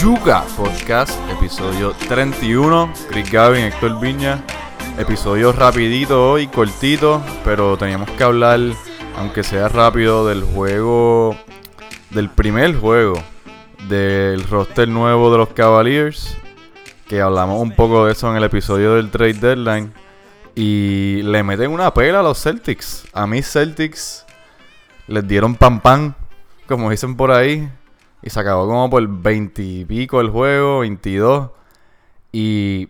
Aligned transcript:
Yuga 0.00 0.46
Podcast, 0.56 1.12
episodio 1.30 1.92
31. 2.08 2.90
Chris 3.10 3.30
Gavin, 3.30 3.64
Héctor 3.64 4.00
Viña. 4.00 4.42
Episodio 4.96 5.52
rapidito 5.52 6.30
hoy, 6.30 6.46
cortito, 6.46 7.22
pero 7.44 7.76
teníamos 7.76 8.08
que 8.12 8.24
hablar, 8.24 8.60
aunque 9.18 9.42
sea 9.42 9.68
rápido, 9.68 10.26
del 10.26 10.42
juego, 10.42 11.36
del 12.08 12.30
primer 12.30 12.76
juego, 12.76 13.22
del 13.88 14.42
roster 14.44 14.88
nuevo 14.88 15.30
de 15.32 15.36
los 15.36 15.50
Cavaliers, 15.50 16.34
que 17.06 17.20
hablamos 17.20 17.60
un 17.60 17.72
poco 17.72 18.06
de 18.06 18.12
eso 18.12 18.30
en 18.30 18.38
el 18.38 18.44
episodio 18.44 18.94
del 18.94 19.10
Trade 19.10 19.34
Deadline. 19.34 19.92
Y 20.54 21.20
le 21.24 21.42
meten 21.42 21.72
una 21.72 21.92
pela 21.92 22.20
a 22.20 22.22
los 22.22 22.42
Celtics. 22.42 23.04
A 23.12 23.26
mí 23.26 23.42
Celtics 23.42 24.24
les 25.08 25.28
dieron 25.28 25.56
pan 25.56 25.78
pan, 25.78 26.16
como 26.66 26.88
dicen 26.88 27.16
por 27.16 27.30
ahí. 27.32 27.70
Y 28.22 28.30
se 28.30 28.40
acabó 28.40 28.66
como 28.66 28.90
por 28.90 29.06
20 29.06 29.62
y 29.62 29.84
pico 29.84 30.20
el 30.20 30.30
juego, 30.30 30.80
22. 30.80 31.50
Y 32.32 32.88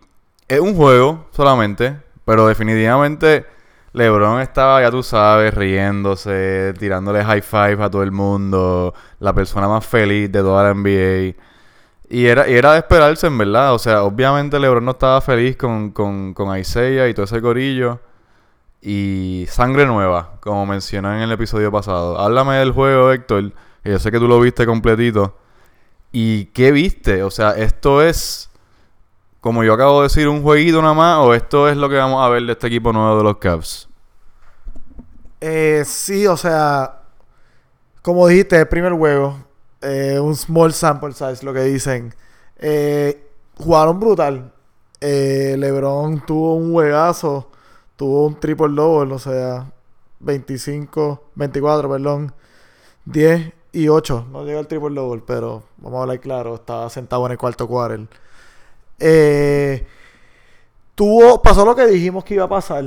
es 0.48 0.60
un 0.60 0.74
juego 0.76 1.26
solamente, 1.32 1.96
pero 2.24 2.46
definitivamente 2.46 3.46
LeBron 3.92 4.40
estaba, 4.40 4.80
ya 4.82 4.90
tú 4.90 5.02
sabes, 5.02 5.52
riéndose, 5.54 6.74
tirándole 6.78 7.24
high 7.24 7.42
five 7.42 7.82
a 7.82 7.90
todo 7.90 8.02
el 8.02 8.12
mundo, 8.12 8.94
la 9.18 9.32
persona 9.34 9.68
más 9.68 9.84
feliz 9.86 10.30
de 10.30 10.40
toda 10.40 10.64
la 10.64 10.74
NBA. 10.74 11.34
Y 12.08 12.26
era, 12.26 12.48
y 12.48 12.54
era 12.54 12.72
de 12.72 12.78
esperarse, 12.78 13.26
en 13.28 13.38
verdad. 13.38 13.74
O 13.74 13.78
sea, 13.78 14.02
obviamente 14.02 14.58
LeBron 14.58 14.84
no 14.84 14.92
estaba 14.92 15.20
feliz 15.20 15.56
con, 15.56 15.90
con, 15.90 16.34
con 16.34 16.56
Isaiah 16.58 17.08
y 17.08 17.14
todo 17.14 17.24
ese 17.24 17.40
corillo. 17.40 18.00
Y 18.82 19.46
sangre 19.48 19.86
nueva, 19.86 20.32
como 20.40 20.66
mencioné 20.66 21.16
en 21.16 21.22
el 21.22 21.32
episodio 21.32 21.70
pasado. 21.70 22.18
Háblame 22.18 22.56
del 22.56 22.72
juego, 22.72 23.12
Héctor. 23.12 23.52
Yo 23.84 23.98
sé 23.98 24.10
que 24.10 24.18
tú 24.18 24.28
lo 24.28 24.40
viste 24.40 24.66
completito. 24.66 25.36
¿Y 26.12 26.46
qué 26.46 26.72
viste? 26.72 27.22
O 27.22 27.30
sea, 27.30 27.52
esto 27.52 28.02
es, 28.02 28.50
como 29.40 29.64
yo 29.64 29.72
acabo 29.72 30.00
de 30.00 30.08
decir, 30.08 30.28
un 30.28 30.42
jueguito 30.42 30.82
nada 30.82 30.94
más. 30.94 31.18
¿O 31.18 31.34
esto 31.34 31.68
es 31.68 31.76
lo 31.76 31.88
que 31.88 31.96
vamos 31.96 32.24
a 32.24 32.28
ver 32.28 32.42
de 32.42 32.52
este 32.52 32.66
equipo 32.66 32.92
nuevo 32.92 33.16
de 33.16 33.24
los 33.24 33.38
Cavs? 33.38 33.88
Eh, 35.40 35.82
sí, 35.86 36.26
o 36.26 36.36
sea, 36.36 37.00
como 38.02 38.26
dijiste, 38.26 38.58
el 38.58 38.68
primer 38.68 38.92
juego, 38.92 39.36
eh, 39.80 40.18
un 40.20 40.36
small 40.36 40.72
sample 40.72 41.12
size, 41.12 41.44
lo 41.44 41.54
que 41.54 41.62
dicen. 41.62 42.14
Eh, 42.58 43.26
jugaron 43.56 43.98
brutal. 43.98 44.52
Eh, 45.00 45.56
LeBron 45.58 46.24
tuvo 46.26 46.56
un 46.56 46.72
juegazo, 46.72 47.50
tuvo 47.96 48.26
un 48.26 48.38
triple 48.38 48.68
double, 48.74 49.14
o 49.14 49.18
sea, 49.18 49.72
25, 50.18 51.30
24, 51.34 51.88
perdón, 51.88 52.34
10 53.06 53.59
y 53.72 53.88
8. 53.88 54.26
No 54.30 54.44
llega 54.44 54.58
al 54.58 54.66
triple 54.66 54.94
double, 54.94 55.22
pero 55.26 55.62
vamos 55.78 55.98
a 55.98 56.02
hablar 56.02 56.20
claro, 56.20 56.54
estaba 56.56 56.88
sentado 56.90 57.26
en 57.26 57.32
el 57.32 57.38
cuarto 57.38 57.66
quarter. 57.66 58.06
Eh, 58.98 59.86
tuvo, 60.94 61.40
pasó 61.42 61.64
lo 61.64 61.74
que 61.74 61.86
dijimos 61.86 62.24
que 62.24 62.34
iba 62.34 62.44
a 62.44 62.48
pasar. 62.48 62.84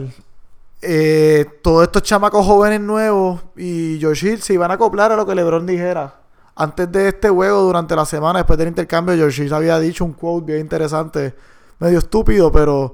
Eh, 0.82 1.46
todos 1.62 1.84
estos 1.84 2.04
chamacos 2.04 2.46
jóvenes 2.46 2.82
nuevos 2.82 3.42
y 3.56 3.98
George 4.00 4.28
Hill 4.28 4.42
se 4.42 4.54
iban 4.54 4.70
a 4.70 4.74
acoplar 4.74 5.12
a 5.12 5.16
lo 5.16 5.26
que 5.26 5.36
LeBron 5.36 5.66
dijera. 5.66 6.16
Antes 6.56 6.92
de 6.92 7.08
este 7.08 7.30
juego, 7.30 7.62
durante 7.62 7.96
la 7.96 8.06
semana, 8.06 8.40
después 8.40 8.60
del 8.60 8.68
intercambio, 8.68 9.16
George 9.16 9.44
Hill 9.44 9.54
había 9.54 9.80
dicho 9.80 10.06
un 10.06 10.14
quote 10.14 10.46
bien 10.48 10.60
interesante, 10.60 11.34
medio 11.80 12.00
estúpido, 12.00 12.52
pero 12.52 12.94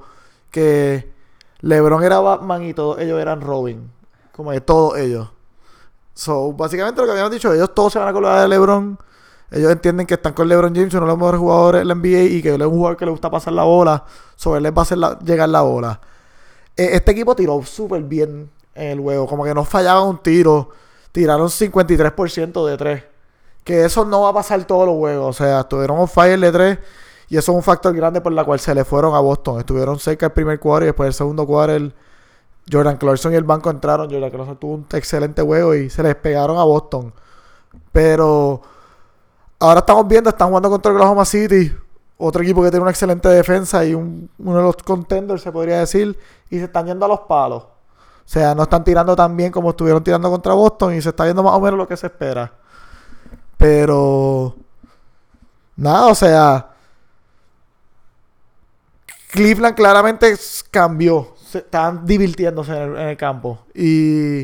que 0.50 1.12
LeBron 1.62 2.04
era 2.04 2.20
Batman 2.20 2.64
y 2.64 2.74
todos 2.74 3.00
ellos 3.00 3.20
eran 3.20 3.42
Robin. 3.42 3.92
Como 4.32 4.52
de 4.52 4.62
todos 4.62 4.98
ellos. 4.98 5.30
So, 6.20 6.52
básicamente 6.52 7.00
lo 7.00 7.06
que 7.08 7.12
habíamos 7.12 7.32
dicho, 7.32 7.54
ellos 7.54 7.74
todos 7.74 7.94
se 7.94 8.00
van 8.00 8.10
a 8.10 8.12
acoplar 8.12 8.42
de 8.42 8.50
LeBron. 8.50 9.00
Ellos 9.52 9.72
entienden 9.72 10.06
que 10.06 10.16
están 10.16 10.34
con 10.34 10.50
LeBron 10.50 10.76
James, 10.76 10.94
uno 10.94 11.06
de 11.06 11.08
los 11.08 11.18
mejores 11.18 11.40
jugadores 11.40 11.80
de 11.80 11.86
la 11.86 11.96
NBA 11.96 12.24
y 12.24 12.42
que 12.42 12.50
él 12.56 12.60
es 12.60 12.68
un 12.68 12.74
jugador 12.74 12.98
que 12.98 13.06
le 13.06 13.12
gusta 13.12 13.32
pasar 13.32 13.54
la 13.54 13.64
bola. 13.64 14.04
Sobre 14.36 14.58
él 14.58 14.64
les 14.64 14.74
va 14.74 14.80
a 14.80 14.82
hacer 14.82 14.98
llegar 15.24 15.48
la 15.48 15.62
bola. 15.62 16.02
Eh, 16.76 16.90
este 16.92 17.12
equipo 17.14 17.38
tiró 17.38 17.64
súper 17.64 18.04
bien 18.04 18.50
en 18.76 18.88
el 18.92 19.00
juego. 19.00 19.28
Como 19.28 19.46
que 19.46 19.54
no 19.54 19.64
fallaban 19.64 20.10
un 20.10 20.18
tiro. 20.18 20.72
Tiraron 21.14 21.48
53% 21.48 22.68
de 22.68 22.78
3. 22.78 23.04
Que 23.64 23.86
eso 23.86 24.04
no 24.04 24.24
va 24.24 24.32
a 24.32 24.34
pasar 24.34 24.62
todos 24.66 24.88
los 24.88 24.98
juegos. 24.98 25.30
O 25.30 25.34
sea, 25.42 25.62
estuvieron 25.62 26.00
on 26.00 26.10
fire 26.10 26.38
de 26.38 26.52
3. 26.52 26.80
Y 27.30 27.38
eso 27.38 27.54
es 27.54 27.56
un 27.56 27.64
factor 27.64 27.96
grande 27.96 28.20
por 28.20 28.34
la 28.34 28.44
cual 28.44 28.60
se 28.60 28.76
le 28.76 28.84
fueron 28.84 29.16
a 29.16 29.22
Boston. 29.22 29.60
Estuvieron 29.60 29.98
cerca 29.98 30.26
el 30.26 30.34
primer 30.34 30.60
cuadro 30.60 30.84
y 30.84 30.88
después 30.88 31.08
el 31.08 31.14
segundo 31.14 31.48
cuadro 31.48 31.92
Jordan 32.72 32.98
Clarkson 32.98 33.34
y 33.34 33.36
el 33.36 33.44
banco 33.44 33.70
entraron. 33.70 34.10
Jordan 34.10 34.30
Clarkson 34.30 34.58
tuvo 34.58 34.74
un 34.76 34.86
excelente 34.94 35.42
juego 35.42 35.74
y 35.76 35.90
se 35.90 36.04
les 36.04 36.16
pegaron 36.16 36.58
a 36.58 36.64
Boston. 36.64 37.14
Pero 37.92 38.62
ahora 39.60 39.80
estamos 39.80 40.08
viendo, 40.08 40.30
están 40.30 40.50
jugando 40.50 40.70
contra 40.70 40.92
Oklahoma 40.92 41.26
City. 41.26 41.74
Otro 42.18 42.44
equipo 42.44 42.62
que 42.62 42.70
tiene 42.70 42.82
una 42.82 42.92
excelente 42.92 43.30
defensa 43.30 43.84
y 43.86 43.94
un- 43.96 44.30
uno 44.40 44.58
de 44.58 44.64
los 44.64 44.76
contenders, 44.78 45.42
se 45.42 45.52
podría 45.52 45.80
decir. 45.80 46.18
Y 46.50 46.58
se 46.60 46.66
están 46.66 46.86
yendo 46.88 47.06
a 47.06 47.10
los 47.10 47.22
palos. 47.22 47.64
O 47.64 48.32
sea, 48.32 48.54
no 48.54 48.64
están 48.64 48.84
tirando 48.84 49.16
tan 49.16 49.36
bien 49.36 49.52
como 49.52 49.72
estuvieron 49.72 50.04
tirando 50.04 50.30
contra 50.30 50.54
Boston. 50.54 50.94
Y 50.96 51.02
se 51.02 51.10
está 51.10 51.24
viendo 51.24 51.42
más 51.44 51.54
o 51.54 51.60
menos 51.62 51.78
lo 51.78 51.88
que 51.88 51.98
se 51.98 52.08
espera. 52.08 52.52
Pero... 53.58 54.56
Nada, 55.76 56.08
o 56.08 56.16
sea... 56.16 56.68
Cleveland 59.32 59.76
claramente 59.76 60.36
cambió. 60.72 61.36
Se, 61.50 61.60
están 61.60 62.06
divirtiéndose 62.06 62.78
en 62.78 62.98
el, 62.98 63.18
campo. 63.18 63.60
Y 63.74 64.42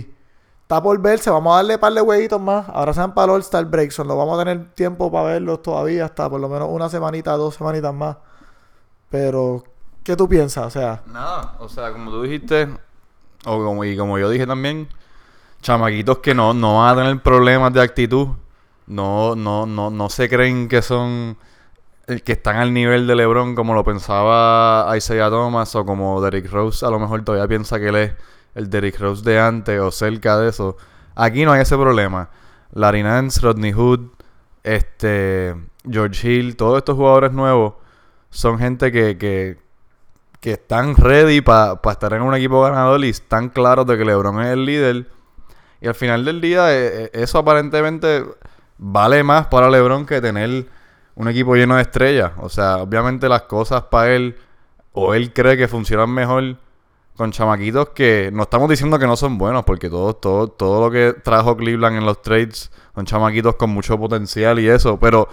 está 0.61 0.81
por 0.81 0.99
verse. 1.01 1.29
Vamos 1.29 1.53
a 1.53 1.57
darle 1.57 1.75
un 1.75 1.79
par 1.79 1.93
de 1.93 2.01
jueguitos 2.01 2.41
más. 2.41 2.67
Ahora 2.69 2.93
se 2.93 2.99
van 2.99 3.13
para 3.13 3.25
el 3.25 3.31
All-Star 3.31 3.66
Break. 3.66 3.91
so 3.91 4.03
No 4.03 4.17
vamos 4.17 4.39
a 4.39 4.43
tener 4.43 4.73
tiempo 4.73 5.11
para 5.11 5.25
verlos 5.25 5.61
todavía. 5.61 6.05
Hasta 6.05 6.29
por 6.29 6.41
lo 6.41 6.49
menos 6.49 6.69
una 6.71 6.89
semanita, 6.89 7.31
dos 7.33 7.55
semanitas 7.55 7.94
más. 7.94 8.17
Pero, 9.09 9.63
¿qué 10.03 10.15
tú 10.15 10.27
piensas? 10.27 10.65
O 10.65 10.69
sea, 10.69 11.03
Nada, 11.05 11.55
o 11.59 11.69
sea, 11.69 11.91
como 11.91 12.11
tú 12.11 12.23
dijiste, 12.23 12.67
o 13.45 13.63
como, 13.63 13.83
y 13.85 13.95
como 13.95 14.17
yo 14.17 14.29
dije 14.29 14.47
también, 14.47 14.89
chamaquitos 15.61 16.19
que 16.19 16.33
no, 16.33 16.53
no 16.53 16.79
van 16.79 16.97
a 16.97 17.01
tener 17.01 17.23
problemas 17.23 17.73
de 17.73 17.81
actitud, 17.81 18.29
no, 18.88 19.35
no, 19.35 19.65
no, 19.65 19.89
no 19.89 20.09
se 20.09 20.29
creen 20.29 20.67
que 20.67 20.81
son, 20.81 21.38
que 22.23 22.33
están 22.33 22.57
al 22.57 22.73
nivel 22.73 23.07
de 23.07 23.16
LeBron 23.16 23.55
como 23.55 23.73
lo 23.73 23.83
pensaba 23.83 24.95
Isaiah 24.95 25.29
Thomas 25.29 25.75
o 25.75 25.85
como 25.85 26.21
Derrick 26.21 26.51
Rose 26.51 26.85
a 26.85 26.89
lo 26.89 26.99
mejor 26.99 27.23
todavía 27.23 27.47
piensa 27.47 27.79
que 27.79 27.88
él 27.88 27.95
es 27.95 28.11
el 28.53 28.69
Derrick 28.69 28.99
Rose 28.99 29.23
de 29.23 29.39
antes 29.39 29.79
o 29.79 29.91
cerca 29.91 30.38
de 30.38 30.49
eso. 30.49 30.77
Aquí 31.13 31.45
no 31.45 31.51
hay 31.51 31.61
ese 31.61 31.77
problema. 31.77 32.29
Larry 32.73 33.03
Nance, 33.03 33.41
Rodney 33.41 33.71
Hood, 33.71 34.01
este, 34.63 35.55
George 35.89 36.27
Hill, 36.27 36.55
todos 36.55 36.77
estos 36.77 36.95
jugadores 36.95 37.31
nuevos 37.31 37.75
son 38.29 38.59
gente 38.59 38.91
que, 38.91 39.17
que, 39.17 39.57
que 40.39 40.53
están 40.53 40.95
ready 40.95 41.41
para 41.41 41.79
estar 41.91 42.13
en 42.13 42.21
un 42.21 42.33
equipo 42.33 42.61
ganador 42.61 43.03
y 43.05 43.09
están 43.09 43.49
claros 43.49 43.85
de 43.88 43.97
que 43.97 44.05
LeBron 44.05 44.41
es 44.41 44.47
el 44.47 44.65
líder. 44.65 45.07
Y 45.81 45.88
al 45.88 45.95
final 45.95 46.25
del 46.25 46.41
día, 46.41 46.73
eh, 46.73 47.05
eh, 47.05 47.09
eso 47.13 47.38
aparentemente 47.39 48.25
vale 48.77 49.23
más 49.23 49.47
para 49.47 49.69
LeBron 49.69 50.05
que 50.05 50.19
tener 50.19 50.67
un 51.15 51.27
equipo 51.27 51.55
lleno 51.55 51.75
de 51.75 51.81
estrellas. 51.81 52.31
O 52.39 52.49
sea, 52.49 52.77
obviamente 52.77 53.29
las 53.29 53.43
cosas 53.43 53.83
para 53.83 54.13
él, 54.13 54.35
o 54.91 55.13
él 55.13 55.33
cree 55.33 55.57
que 55.57 55.67
funcionan 55.67 56.09
mejor 56.09 56.57
con 57.15 57.31
chamaquitos 57.31 57.89
que 57.89 58.29
no 58.33 58.43
estamos 58.43 58.69
diciendo 58.69 58.99
que 58.99 59.07
no 59.07 59.15
son 59.15 59.37
buenos, 59.37 59.63
porque 59.63 59.89
todo, 59.89 60.15
todo, 60.15 60.49
todo 60.49 60.85
lo 60.85 60.91
que 60.91 61.13
trajo 61.13 61.55
Cleveland 61.55 61.97
en 61.97 62.05
los 62.05 62.21
trades 62.21 62.71
son 62.93 63.05
chamaquitos 63.05 63.55
con 63.55 63.69
mucho 63.69 63.97
potencial 63.97 64.59
y 64.59 64.67
eso, 64.67 64.99
pero 64.99 65.29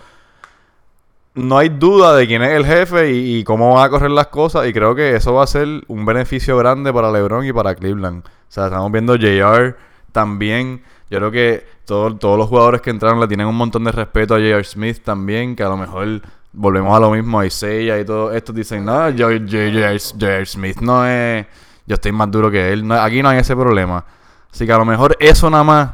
no 1.34 1.58
hay 1.58 1.70
duda 1.70 2.14
de 2.14 2.26
quién 2.26 2.42
es 2.42 2.50
el 2.50 2.66
jefe 2.66 3.12
y, 3.12 3.38
y 3.38 3.44
cómo 3.44 3.74
van 3.74 3.86
a 3.86 3.90
correr 3.90 4.10
las 4.10 4.28
cosas. 4.28 4.66
Y 4.68 4.72
creo 4.72 4.94
que 4.94 5.16
eso 5.16 5.34
va 5.34 5.44
a 5.44 5.46
ser 5.46 5.66
un 5.88 6.04
beneficio 6.04 6.56
grande 6.58 6.92
para 6.92 7.10
LeBron 7.10 7.44
y 7.46 7.52
para 7.52 7.74
Cleveland. 7.74 8.26
O 8.26 8.30
sea, 8.48 8.66
estamos 8.66 8.92
viendo 8.92 9.16
JR 9.16 9.76
también. 10.12 10.82
Yo 11.12 11.18
creo 11.18 11.30
que 11.30 11.66
todo- 11.84 12.16
todos 12.16 12.38
los 12.38 12.48
jugadores 12.48 12.80
que 12.80 12.88
entraron 12.88 13.20
le 13.20 13.28
tienen 13.28 13.46
un 13.46 13.54
montón 13.54 13.84
de 13.84 13.92
respeto 13.92 14.34
a 14.34 14.38
J.R. 14.38 14.64
Smith 14.64 15.02
también. 15.04 15.54
Que 15.54 15.62
a 15.62 15.68
lo 15.68 15.76
mejor 15.76 16.22
volvemos 16.54 16.96
a 16.96 17.00
lo 17.00 17.10
mismo. 17.10 17.38
A 17.38 17.44
Isaiah 17.44 18.00
y 18.00 18.04
todo 18.06 18.32
estos 18.32 18.54
dicen, 18.54 18.82
no, 18.86 18.94
J.R. 19.12 19.98
Smith 20.46 20.80
no 20.80 21.06
es. 21.06 21.46
Yo 21.86 21.94
estoy 21.94 22.12
más 22.12 22.30
duro 22.30 22.50
que 22.50 22.72
él. 22.72 22.86
No- 22.86 22.94
aquí 22.94 23.22
no 23.22 23.28
hay 23.28 23.38
ese 23.40 23.54
problema. 23.54 24.04
Así 24.50 24.64
que 24.66 24.72
a 24.72 24.78
lo 24.78 24.86
mejor 24.86 25.14
eso 25.20 25.50
nada 25.50 25.64
más 25.64 25.90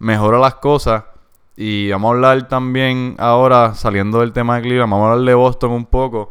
mejora 0.00 0.38
las 0.38 0.56
cosas. 0.56 1.04
Y 1.56 1.90
vamos 1.90 2.10
a 2.10 2.14
hablar 2.14 2.48
también 2.48 3.14
ahora, 3.18 3.74
saliendo 3.74 4.20
del 4.20 4.32
tema 4.32 4.56
de 4.56 4.62
Cleveland, 4.62 4.90
vamos 4.90 5.06
a 5.08 5.12
hablar 5.12 5.26
de 5.26 5.34
Boston 5.34 5.70
un 5.72 5.86
poco. 5.86 6.30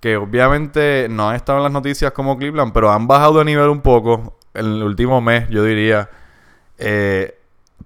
Que 0.00 0.16
obviamente 0.16 1.06
no 1.08 1.28
han 1.30 1.36
estado 1.36 1.58
en 1.58 1.64
las 1.64 1.72
noticias 1.72 2.10
como 2.12 2.36
Cleveland, 2.36 2.72
pero 2.72 2.90
han 2.90 3.06
bajado 3.06 3.38
de 3.38 3.44
nivel 3.44 3.68
un 3.68 3.80
poco 3.80 4.38
en 4.54 4.66
el 4.66 4.82
último 4.82 5.20
mes, 5.20 5.48
yo 5.50 5.62
diría. 5.62 6.10
Eh, 6.78 7.38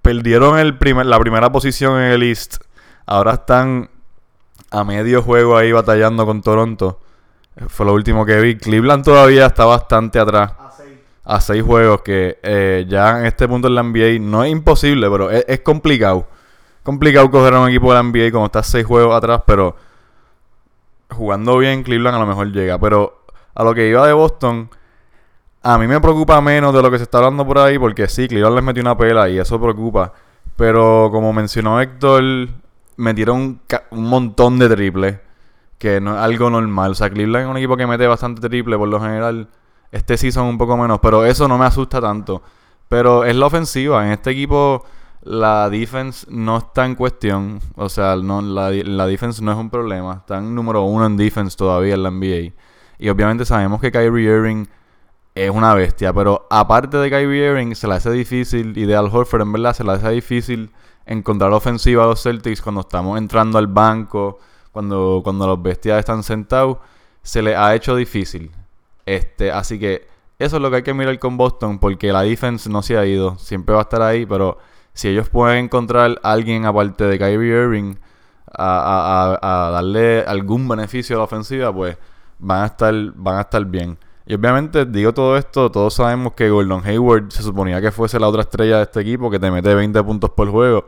perdieron 0.08 0.58
el 0.58 0.78
primer, 0.78 1.05
la 1.05 1.20
primera 1.20 1.52
posición 1.52 2.00
en 2.00 2.12
el 2.12 2.22
East. 2.22 2.64
Ahora 3.05 3.34
están 3.34 3.90
a 4.70 4.82
medio 4.82 5.22
juego 5.22 5.58
ahí 5.58 5.70
batallando 5.70 6.25
con 6.25 6.40
Toronto. 6.40 6.99
Eh, 7.56 7.66
Fue 7.69 7.84
lo 7.84 7.93
último 7.93 8.25
que 8.25 8.40
vi. 8.40 8.56
Cleveland 8.56 9.05
todavía 9.05 9.44
está 9.44 9.66
bastante 9.66 10.19
atrás 10.19 10.52
a 11.25 11.40
seis 11.43 11.62
juegos 11.62 12.00
que 12.00 12.38
eh, 12.43 12.87
ya 12.88 13.20
en 13.20 13.26
este 13.26 13.46
punto 13.46 13.69
en 13.69 13.75
la 13.75 13.82
NBA 13.82 14.19
no 14.19 14.44
es 14.44 14.50
imposible, 14.50 15.10
pero 15.10 15.31
es, 15.31 15.44
es 15.46 15.60
complicado. 15.60 16.26
Complicado 16.82 17.31
coger 17.31 17.52
a 17.52 17.60
un 17.60 17.69
equipo 17.69 17.93
de 17.93 18.02
la 18.02 18.02
NBA 18.02 18.32
como 18.32 18.46
está 18.46 18.62
seis 18.62 18.87
juegos 18.87 19.14
atrás, 19.14 19.43
pero 19.46 19.76
jugando 21.10 21.58
bien, 21.58 21.82
Cleveland 21.82 22.16
a 22.16 22.20
lo 22.20 22.26
mejor 22.26 22.50
llega. 22.50 22.78
Pero 22.78 23.26
a 23.55 23.62
lo 23.62 23.75
que 23.75 23.90
iba 23.90 24.06
de 24.06 24.14
Boston, 24.14 24.70
a 25.69 25.76
mí 25.76 25.87
me 25.87 26.00
preocupa 26.00 26.41
menos 26.41 26.73
de 26.73 26.81
lo 26.81 26.91
que 26.91 26.97
se 26.97 27.05
está 27.05 27.19
hablando 27.19 27.47
por 27.47 27.59
ahí, 27.59 27.79
porque 27.79 28.09
sí, 28.09 28.26
Cleveland 28.26 28.55
les 28.55 28.65
metió 28.65 28.81
una 28.81 28.97
pela 28.97 29.29
y 29.29 29.38
eso 29.38 29.61
preocupa. 29.61 30.15
Pero 30.56 31.11
como 31.12 31.31
mencionó 31.35 31.79
Héctor, 31.79 32.23
metieron 32.97 33.61
un, 33.91 34.09
montón 34.09 34.59
de 34.59 34.70
triples, 34.70 35.19
que 35.76 36.00
no 36.00 36.17
es 36.17 36.23
algo 36.23 36.49
normal. 36.49 36.93
O 36.93 36.94
sea, 36.94 37.11
Cleveland 37.11 37.44
es 37.44 37.50
un 37.50 37.59
equipo 37.59 37.76
que 37.76 37.87
mete 37.87 38.06
bastante 38.06 38.49
triple 38.49 38.79
por 38.79 38.88
lo 38.88 38.99
general. 38.99 39.49
Este 39.93 40.17
sí 40.17 40.32
son 40.32 40.47
un 40.47 40.56
poco 40.56 40.75
menos, 40.79 41.00
pero 41.00 41.26
eso 41.26 41.47
no 41.47 41.59
me 41.59 41.67
asusta 41.67 42.00
tanto. 42.00 42.43
Pero 42.88 43.25
es 43.25 43.37
la 43.37 43.44
ofensiva. 43.44 44.06
En 44.06 44.12
este 44.12 44.31
equipo 44.31 44.87
la 45.23 45.69
defense 45.69 46.26
no 46.31 46.56
está 46.56 46.87
en 46.87 46.94
cuestión. 46.94 47.61
O 47.76 47.91
sea, 47.91 48.17
no, 48.17 48.41
la, 48.41 48.70
la 48.70 49.06
defense 49.06 49.44
no 49.44 49.53
es 49.53 49.59
un 49.59 49.69
problema. 49.69 50.15
Están 50.20 50.55
número 50.55 50.81
uno 50.85 51.05
en 51.05 51.19
defense 51.19 51.59
todavía 51.59 51.93
en 51.93 52.05
la 52.05 52.11
NBA. 52.11 52.55
Y 52.99 53.11
obviamente 53.11 53.44
sabemos 53.44 53.82
que 53.82 53.93
Kyrie 53.93 54.35
Irving 54.35 54.65
es 55.44 55.50
una 55.50 55.75
bestia. 55.75 56.12
Pero 56.12 56.46
aparte 56.50 56.96
de 56.96 57.11
Kyrie 57.11 57.50
Irving, 57.50 57.75
se 57.75 57.87
le 57.87 57.94
hace 57.94 58.11
difícil. 58.11 58.76
Y 58.76 58.87
de 58.87 58.96
Al 58.96 59.06
Horford, 59.06 59.43
en 59.43 59.52
verdad, 59.52 59.75
se 59.75 59.85
le 59.85 59.93
hace 59.93 60.11
difícil 60.11 60.70
encontrar 61.06 61.52
ofensiva 61.52 62.05
a 62.05 62.06
los 62.08 62.23
Celtics 62.23 62.61
cuando 62.61 62.82
estamos 62.82 63.19
entrando 63.19 63.58
al 63.58 63.67
banco. 63.67 64.38
Cuando, 64.73 65.20
cuando 65.25 65.46
los 65.46 65.62
bestias 65.62 65.99
están 65.99 66.23
sentados. 66.23 66.79
Se 67.23 67.43
le 67.43 67.56
ha 67.56 67.75
hecho 67.75 67.96
difícil. 67.96 68.50
Este, 69.06 69.50
así 69.50 69.79
que 69.79 70.06
eso 70.38 70.56
es 70.56 70.62
lo 70.62 70.70
que 70.70 70.76
hay 70.76 70.82
que 70.82 70.94
mirar 70.94 71.19
con 71.19 71.37
Boston. 71.37 71.79
Porque 71.79 72.12
la 72.12 72.23
defense 72.23 72.69
no 72.69 72.82
se 72.82 72.96
ha 72.99 73.06
ido. 73.06 73.37
Siempre 73.38 73.75
va 73.75 73.81
a 73.81 73.82
estar 73.82 74.02
ahí. 74.02 74.26
Pero 74.26 74.58
si 74.93 75.08
ellos 75.08 75.29
pueden 75.29 75.67
encontrar 75.67 76.20
a 76.23 76.32
alguien 76.32 76.64
aparte 76.67 77.05
de 77.05 77.19
Kyrie 77.19 77.62
Irving 77.62 77.94
a, 78.52 79.70
darle 79.73 80.25
algún 80.26 80.67
beneficio 80.69 81.17
a 81.17 81.19
la 81.19 81.25
ofensiva, 81.25 81.73
pues 81.73 81.96
van 82.38 82.62
a 82.62 82.67
estar, 82.67 82.94
van 83.14 83.37
a 83.37 83.41
estar 83.43 83.64
bien. 83.64 83.99
Y 84.29 84.35
obviamente 84.35 84.85
digo 84.85 85.15
todo 85.15 85.39
esto, 85.39 85.71
todos 85.71 85.95
sabemos 85.95 86.35
que 86.35 86.51
Gordon 86.51 86.83
Hayward 86.85 87.33
se 87.33 87.43
suponía 87.43 87.81
que 87.81 87.91
fuese 87.91 88.21
la 88.21 88.29
otra 88.29 88.43
estrella 88.43 88.77
de 88.77 88.83
este 88.83 89.01
equipo, 89.01 89.31
que 89.31 89.39
te 89.39 89.51
mete 89.51 89.75
20 89.75 90.03
puntos 90.05 90.31
por 90.31 90.51
juego. 90.51 90.85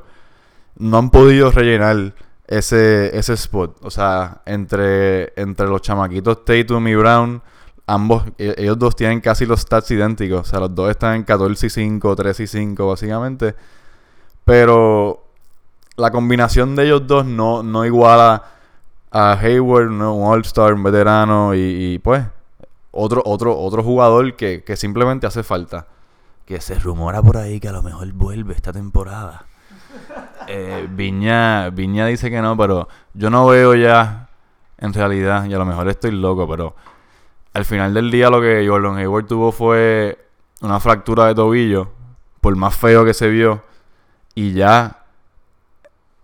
No 0.76 0.98
han 0.98 1.08
podido 1.08 1.50
rellenar 1.50 2.14
ese, 2.46 3.16
ese 3.16 3.32
spot. 3.32 3.78
O 3.82 3.90
sea, 3.90 4.42
entre, 4.44 5.32
entre 5.40 5.66
los 5.68 5.80
chamaquitos 5.80 6.44
Tatum 6.44 6.86
y 6.88 6.94
Brown, 6.94 7.42
ambos, 7.86 8.24
e, 8.36 8.56
ellos 8.58 8.78
dos 8.78 8.94
tienen 8.94 9.22
casi 9.22 9.46
los 9.46 9.60
stats 9.60 9.90
idénticos. 9.90 10.40
O 10.40 10.44
sea, 10.44 10.60
los 10.60 10.74
dos 10.74 10.90
están 10.90 11.14
en 11.16 11.24
14 11.24 11.66
y 11.66 11.70
5, 11.70 12.16
3 12.16 12.40
y 12.40 12.46
5, 12.46 12.86
básicamente. 12.88 13.54
Pero 14.44 15.24
la 15.96 16.10
combinación 16.10 16.76
de 16.76 16.84
ellos 16.84 17.06
dos 17.06 17.24
no, 17.24 17.62
no 17.62 17.86
iguala 17.86 18.44
a 19.10 19.32
Hayward, 19.32 19.88
un 19.88 20.02
All-Star, 20.02 20.74
un 20.74 20.82
veterano 20.82 21.54
y, 21.54 21.98
pues 22.04 22.22
otro, 22.90 23.22
otro, 23.24 23.58
otro 23.58 23.82
jugador 23.82 24.36
que, 24.36 24.62
simplemente 24.76 25.26
hace 25.26 25.42
falta. 25.42 25.86
Que 26.44 26.60
se 26.60 26.78
rumora 26.78 27.22
por 27.22 27.36
ahí 27.36 27.60
que 27.60 27.68
a 27.68 27.72
lo 27.72 27.82
mejor 27.82 28.12
vuelve 28.12 28.54
esta 28.54 28.72
temporada. 28.72 29.46
Eh, 30.48 30.88
Viña, 30.90 31.70
Viña 31.70 32.06
dice 32.06 32.28
que 32.28 32.40
no, 32.40 32.56
pero 32.56 32.88
yo 33.14 33.30
no 33.30 33.46
veo 33.46 33.74
ya 33.76 34.30
en 34.78 34.92
realidad, 34.92 35.44
y 35.44 35.54
a 35.54 35.58
lo 35.58 35.66
mejor 35.66 35.88
estoy 35.88 36.10
loco, 36.10 36.48
pero 36.48 36.74
al 37.52 37.64
final 37.64 37.94
del 37.94 38.10
día 38.10 38.30
lo 38.30 38.40
que 38.40 38.66
Jordan 38.66 38.96
Hayward 38.96 39.26
tuvo 39.26 39.52
fue 39.52 40.18
una 40.60 40.80
fractura 40.80 41.26
de 41.26 41.36
tobillo, 41.36 41.92
por 42.40 42.56
más 42.56 42.74
feo 42.74 43.04
que 43.04 43.14
se 43.14 43.28
vio 43.28 43.62
y 44.34 44.52
ya 44.54 45.04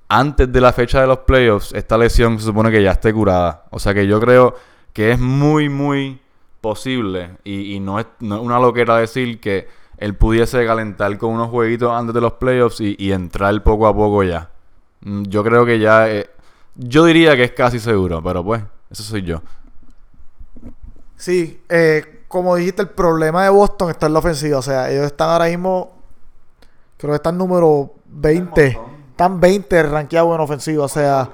antes 0.08 0.50
de 0.50 0.60
la 0.60 0.72
fecha 0.72 1.00
de 1.00 1.06
los 1.06 1.18
playoffs, 1.18 1.72
esta 1.72 1.98
lesión 1.98 2.38
se 2.38 2.46
supone 2.46 2.70
que 2.70 2.82
ya 2.82 2.92
esté 2.92 3.12
curada. 3.12 3.64
O 3.70 3.78
sea 3.78 3.92
que 3.92 4.06
yo 4.06 4.20
creo 4.20 4.54
que 4.92 5.12
es 5.12 5.18
muy, 5.18 5.68
muy 5.68 6.20
posible 6.68 7.36
y, 7.44 7.78
no, 7.80 8.00
es, 8.00 8.06
una 8.20 8.58
loquera 8.58 8.96
decir 8.96 9.40
que 9.40 9.68
él 9.98 10.14
pudiese 10.14 10.66
calentar 10.66 11.16
con 11.18 11.32
unos 11.32 11.50
jueguitos 11.50 11.92
antes 11.92 12.14
de 12.14 12.20
los 12.20 12.34
playoffs 12.34 12.80
y, 12.80 13.12
entrar 13.12 13.62
poco 13.62 13.86
a 13.86 13.94
poco 13.94 14.22
ya. 14.22 14.50
Mm, 15.00 15.22
yo 15.24 15.42
creo 15.44 15.64
que 15.64 15.78
ya... 15.78 16.08
Eh, 16.10 16.28
yo 16.74 17.04
diría 17.06 17.36
que 17.36 17.44
es 17.44 17.52
casi 17.52 17.78
seguro, 17.78 18.22
pero 18.22 18.44
pues, 18.44 18.62
eso 18.90 19.02
soy 19.02 19.22
yo. 19.22 19.40
Sí, 21.16 21.62
eh, 21.68 22.24
como 22.28 22.56
dijiste, 22.56 22.82
el 22.82 22.90
problema 22.90 23.44
de 23.44 23.50
Boston 23.50 23.90
está 23.90 24.06
en 24.06 24.12
la 24.12 24.18
ofensiva. 24.18 24.58
O 24.58 24.62
sea, 24.62 24.90
ellos 24.90 25.06
están 25.06 25.30
ahora 25.30 25.46
mismo 25.46 25.96
Creo 26.96 27.12
que 27.12 27.16
están 27.16 27.36
número 27.36 27.94
20. 28.06 28.78
Están 29.10 29.40
20 29.40 29.82
rankeados 29.82 30.34
en 30.34 30.40
ofensiva. 30.40 30.84
O 30.84 30.88
sea, 30.88 31.28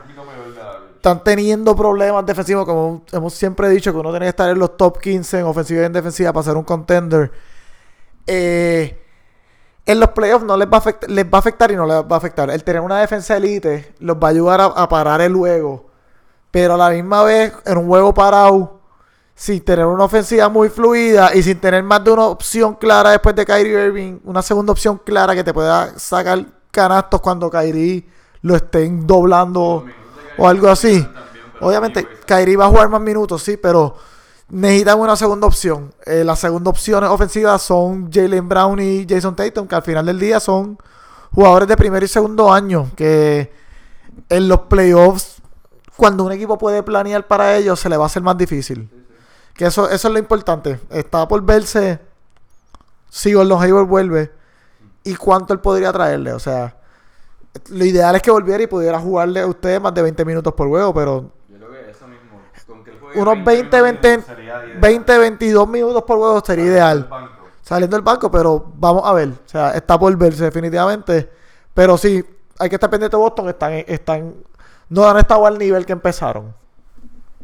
están 1.02 1.24
teniendo 1.24 1.74
problemas 1.74 2.24
defensivos. 2.24 2.64
Como 2.64 3.02
hemos 3.10 3.34
siempre 3.34 3.68
dicho, 3.68 3.92
que 3.92 3.98
uno 3.98 4.10
tiene 4.10 4.26
que 4.26 4.30
estar 4.30 4.48
en 4.48 4.58
los 4.60 4.76
top 4.76 5.00
15 5.00 5.40
en 5.40 5.46
ofensiva 5.46 5.82
y 5.82 5.84
en 5.86 5.92
defensiva 5.92 6.32
para 6.32 6.44
ser 6.44 6.56
un 6.56 6.62
contender. 6.62 7.32
Eh, 8.24 9.04
en 9.84 9.98
los 9.98 10.10
playoffs 10.10 10.44
no 10.44 10.56
les 10.56 10.68
va, 10.68 10.76
a 10.76 10.78
afectar, 10.78 11.10
les 11.10 11.24
va 11.24 11.30
a 11.32 11.38
afectar 11.40 11.72
y 11.72 11.76
no 11.76 11.86
les 11.86 11.96
va 11.96 12.14
a 12.14 12.16
afectar. 12.16 12.48
El 12.50 12.62
tener 12.62 12.80
una 12.80 13.00
defensa 13.00 13.36
elite 13.36 13.94
los 13.98 14.16
va 14.16 14.28
a 14.28 14.30
ayudar 14.30 14.60
a, 14.60 14.66
a 14.66 14.88
parar 14.88 15.20
el 15.20 15.34
juego. 15.34 15.90
Pero 16.52 16.74
a 16.74 16.76
la 16.76 16.90
misma 16.90 17.24
vez, 17.24 17.52
en 17.64 17.78
un 17.78 17.88
juego 17.88 18.14
parado 18.14 18.78
sin 19.34 19.60
tener 19.64 19.86
una 19.86 20.04
ofensiva 20.04 20.48
muy 20.48 20.68
fluida 20.68 21.34
y 21.34 21.42
sin 21.42 21.58
tener 21.58 21.82
más 21.82 22.04
de 22.04 22.12
una 22.12 22.26
opción 22.26 22.74
clara 22.76 23.10
después 23.10 23.34
de 23.34 23.44
Kyrie 23.44 23.86
Irving, 23.86 24.20
una 24.22 24.40
segunda 24.40 24.70
opción 24.70 25.00
clara 25.04 25.34
que 25.34 25.42
te 25.42 25.52
pueda 25.52 25.98
sacar 25.98 26.46
canastos 26.70 27.20
cuando 27.20 27.50
Kyrie 27.50 28.06
lo 28.42 28.54
estén 28.54 29.04
doblando 29.04 29.84
o 30.38 30.48
algo 30.48 30.68
así. 30.68 31.06
Obviamente, 31.60 32.06
Kyrie 32.26 32.56
va 32.56 32.66
a 32.66 32.68
jugar 32.68 32.88
más 32.88 33.00
minutos, 33.00 33.42
sí, 33.42 33.56
pero 33.56 33.96
necesitan 34.48 34.98
una 34.98 35.16
segunda 35.16 35.46
opción. 35.46 35.92
Eh, 36.04 36.24
las 36.24 36.38
segunda 36.38 36.70
opciones 36.70 37.08
ofensivas 37.08 37.62
son 37.62 38.10
Jalen 38.12 38.48
Brown 38.48 38.80
y 38.80 39.06
Jason 39.08 39.34
Tatum, 39.34 39.66
que 39.66 39.74
al 39.74 39.82
final 39.82 40.06
del 40.06 40.18
día 40.18 40.40
son 40.40 40.78
jugadores 41.32 41.68
de 41.68 41.76
primer 41.76 42.02
y 42.02 42.08
segundo 42.08 42.52
año, 42.52 42.90
que 42.96 43.52
en 44.28 44.48
los 44.48 44.62
playoffs, 44.62 45.36
cuando 45.96 46.24
un 46.24 46.32
equipo 46.32 46.58
puede 46.58 46.82
planear 46.82 47.26
para 47.26 47.56
ellos, 47.56 47.80
se 47.80 47.88
le 47.88 47.96
va 47.96 48.04
a 48.04 48.06
hacer 48.06 48.22
más 48.22 48.36
difícil. 48.36 48.90
Que 49.54 49.66
eso, 49.66 49.88
eso 49.88 50.08
es 50.08 50.12
lo 50.12 50.18
importante. 50.18 50.80
Está 50.90 51.28
por 51.28 51.42
verse 51.42 52.00
si 53.10 53.34
Gordon 53.34 53.62
Hayward 53.62 53.86
vuelve 53.86 54.32
y 55.04 55.14
cuánto 55.14 55.52
él 55.52 55.60
podría 55.60 55.92
traerle. 55.92 56.32
O 56.32 56.38
sea, 56.38 56.76
lo 57.68 57.84
ideal 57.84 58.16
es 58.16 58.22
que 58.22 58.30
volviera 58.30 58.62
y 58.62 58.66
pudiera 58.66 58.98
jugarle 58.98 59.40
a 59.40 59.46
ustedes 59.46 59.80
más 59.80 59.94
de 59.94 60.02
20 60.02 60.24
minutos 60.24 60.54
por 60.54 60.68
juego, 60.68 60.94
pero. 60.94 61.30
Yo 61.48 61.58
creo 61.58 61.70
que 61.70 61.90
eso 61.90 62.06
mismo. 62.08 62.40
unos 63.14 63.44
20, 63.44 63.82
20, 63.82 64.24
20, 64.80 65.18
22 65.18 65.68
minutos 65.68 66.02
por 66.04 66.18
juego 66.18 66.42
sería 66.44 66.64
ideal. 66.64 67.08
Saliendo 67.60 67.96
del 67.96 68.04
banco, 68.04 68.30
pero 68.30 68.72
vamos 68.76 69.02
a 69.04 69.12
ver. 69.12 69.28
O 69.28 69.48
sea, 69.48 69.70
está 69.72 69.98
por 69.98 70.16
verse 70.16 70.44
definitivamente. 70.44 71.30
Pero 71.74 71.96
sí, 71.96 72.24
hay 72.58 72.68
que 72.68 72.76
estar 72.76 72.90
pendiente 72.90 73.16
de 73.16 73.22
Boston. 73.22 73.48
Están, 73.48 73.72
están, 73.86 74.34
no 74.88 75.08
han 75.08 75.18
estado 75.18 75.46
al 75.46 75.58
nivel 75.58 75.86
que 75.86 75.92
empezaron. 75.92 76.54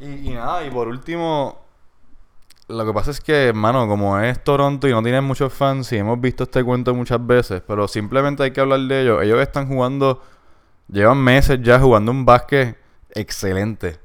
y 0.00 0.30
nada, 0.30 0.64
y 0.64 0.70
por 0.70 0.88
último, 0.88 1.67
lo 2.68 2.84
que 2.84 2.92
pasa 2.92 3.10
es 3.10 3.20
que, 3.20 3.46
hermano, 3.48 3.88
como 3.88 4.18
es 4.20 4.42
Toronto 4.44 4.87
y 4.87 4.92
no 4.92 5.02
tienen 5.02 5.25
muchos 5.25 5.52
fans, 5.52 5.90
y 5.92 5.96
hemos 5.96 6.20
visto 6.20 6.44
este 6.44 6.62
cuento 6.62 6.94
muchas 6.94 7.26
veces, 7.26 7.62
pero 7.66 7.88
simplemente 7.88 8.42
hay 8.42 8.50
que 8.50 8.60
hablar 8.60 8.80
de 8.80 9.02
ellos. 9.02 9.22
Ellos 9.22 9.40
están 9.40 9.68
jugando, 9.68 10.22
llevan 10.88 11.18
meses 11.18 11.60
ya 11.62 11.80
jugando 11.80 12.12
un 12.12 12.26
básquet 12.26 12.76
excelente. 13.14 13.98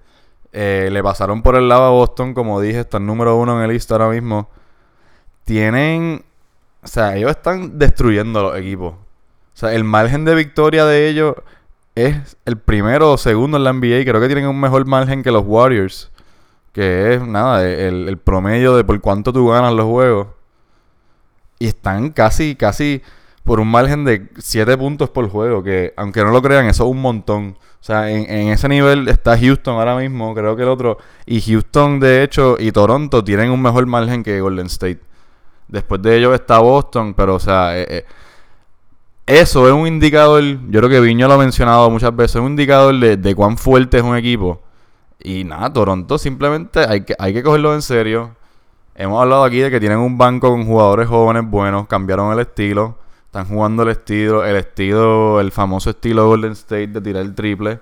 Eh, 0.53 0.89
le 0.91 1.03
pasaron 1.03 1.41
por 1.41 1.55
el 1.55 1.67
lado 1.67 1.83
a 1.83 1.89
Boston, 1.89 2.33
como 2.33 2.61
dije, 2.61 2.81
están 2.81 3.05
número 3.05 3.35
uno 3.35 3.57
en 3.57 3.63
el 3.69 3.71
lista 3.73 3.95
ahora 3.95 4.09
mismo. 4.09 4.49
Tienen, 5.43 6.23
o 6.81 6.87
sea, 6.87 7.17
ellos 7.17 7.31
están 7.31 7.77
destruyendo 7.77 8.41
los 8.43 8.57
equipos. 8.57 8.93
O 8.93 9.55
sea, 9.55 9.73
el 9.73 9.83
margen 9.83 10.23
de 10.23 10.35
victoria 10.35 10.85
de 10.85 11.09
ellos 11.09 11.35
es 11.95 12.37
el 12.45 12.57
primero 12.57 13.11
o 13.11 13.17
segundo 13.17 13.57
en 13.57 13.65
la 13.65 13.73
NBA. 13.73 14.05
Creo 14.05 14.21
que 14.21 14.27
tienen 14.27 14.47
un 14.47 14.59
mejor 14.59 14.85
margen 14.85 15.21
que 15.21 15.31
los 15.31 15.43
Warriors 15.45 16.12
que 16.73 17.13
es 17.13 17.21
nada, 17.25 17.65
el, 17.65 18.17
promedio 18.17 18.75
de 18.75 18.83
por 18.83 18.99
cuánto 18.99 19.31
tú 19.31 19.47
ganas 19.47 19.73
los 19.73 19.85
juegos. 19.85 20.27
Y 21.59 21.67
están 21.67 22.09
casi, 22.09 22.55
casi 22.55 23.01
por 23.43 23.59
un 23.59 23.69
margen 23.69 24.03
de 24.05 24.29
7 24.37 24.77
puntos 24.77 25.09
por 25.09 25.29
juego, 25.29 25.63
que 25.63 25.93
aunque 25.95 26.23
no 26.23 26.31
lo 26.31 26.41
crean, 26.41 26.65
eso 26.65 26.83
es 26.85 26.89
un 26.89 27.01
montón. 27.01 27.57
O 27.79 27.83
sea, 27.85 28.09
en, 28.09 28.47
ese 28.47 28.67
nivel 28.67 29.07
está 29.07 29.37
Houston 29.37 29.75
ahora 29.75 29.95
mismo, 29.95 30.33
creo 30.33 30.55
que 30.55 30.63
el 30.63 30.69
otro. 30.69 30.97
Y 31.25 31.41
Houston, 31.41 31.99
de 31.99 32.23
hecho, 32.23 32.57
y 32.59 32.71
Toronto 32.71 33.23
tienen 33.23 33.51
un 33.51 33.61
mejor 33.61 33.85
margen 33.85 34.23
que 34.23 34.41
Golden 34.41 34.65
State. 34.65 35.01
Después 35.67 36.01
de 36.01 36.17
ellos 36.17 36.33
está 36.33 36.59
Boston, 36.59 37.13
pero 37.13 37.35
o 37.35 37.39
sea, 37.39 37.77
eh, 37.77 37.85
eh, 37.87 38.05
eso 39.27 39.67
es 39.67 39.73
un 39.73 39.87
indicador, 39.87 40.43
yo 40.43 40.79
creo 40.79 40.89
que 40.89 40.99
Viño 40.99 41.27
lo 41.27 41.35
ha 41.35 41.37
mencionado 41.37 41.89
muchas 41.89 42.15
veces, 42.15 42.35
es 42.37 42.41
un 42.41 42.51
indicador 42.51 42.99
de, 42.99 43.15
de 43.15 43.35
cuán 43.35 43.57
fuerte 43.57 43.97
es 43.97 44.03
un 44.03 44.17
equipo. 44.17 44.61
Y 45.19 45.43
nada, 45.43 45.71
Toronto 45.71 46.17
simplemente 46.17 46.85
hay 46.87 47.01
que, 47.01 47.15
hay 47.17 47.33
que 47.33 47.43
cogerlo 47.43 47.73
en 47.73 47.81
serio. 47.81 48.35
Hemos 48.95 49.21
hablado 49.21 49.43
aquí 49.43 49.59
de 49.59 49.71
que 49.71 49.79
tienen 49.79 49.99
un 49.99 50.17
banco 50.17 50.49
con 50.49 50.65
jugadores 50.65 51.07
jóvenes 51.07 51.49
buenos, 51.49 51.87
cambiaron 51.87 52.31
el 52.33 52.39
estilo, 52.39 52.97
están 53.25 53.45
jugando 53.47 53.83
el 53.83 53.89
estilo, 53.89 54.45
el 54.45 54.55
estilo, 54.55 55.39
el 55.39 55.51
famoso 55.51 55.91
estilo 55.91 56.27
Golden 56.27 56.51
State 56.51 56.87
de 56.87 57.01
tirar 57.01 57.23
el 57.23 57.33
triple, 57.33 57.79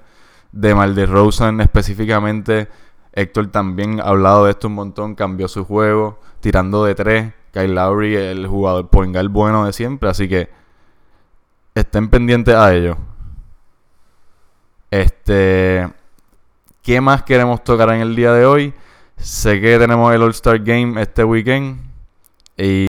de 0.51 0.75
Mal 0.75 0.95
de 0.95 1.05
Rosen 1.05 1.59
específicamente, 1.61 2.69
Héctor 3.13 3.47
también 3.47 3.99
ha 3.99 4.03
hablado 4.03 4.45
de 4.45 4.51
esto 4.51 4.67
un 4.67 4.75
montón, 4.75 5.15
cambió 5.15 5.47
su 5.47 5.65
juego, 5.65 6.19
tirando 6.39 6.85
de 6.85 6.95
tres. 6.95 7.33
Kyle 7.51 7.75
Lowry, 7.75 8.15
el 8.15 8.47
jugador 8.47 8.87
poingal 8.89 9.27
bueno 9.27 9.65
de 9.65 9.73
siempre, 9.73 10.09
así 10.09 10.29
que 10.29 10.49
estén 11.75 12.09
pendientes 12.09 12.55
a 12.55 12.73
ello. 12.73 12.97
Este, 14.89 15.91
¿qué 16.81 17.01
más 17.01 17.23
queremos 17.23 17.63
tocar 17.63 17.89
en 17.89 18.01
el 18.01 18.15
día 18.15 18.33
de 18.33 18.45
hoy? 18.45 18.73
Sé 19.17 19.59
que 19.61 19.77
tenemos 19.77 20.13
el 20.13 20.21
All-Star 20.21 20.59
Game 20.59 20.99
este 21.01 21.23
weekend 21.23 21.79
y 22.57 22.87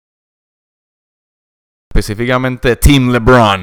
específicamente 1.91 2.75
Team 2.75 3.09
LeBron. 3.11 3.61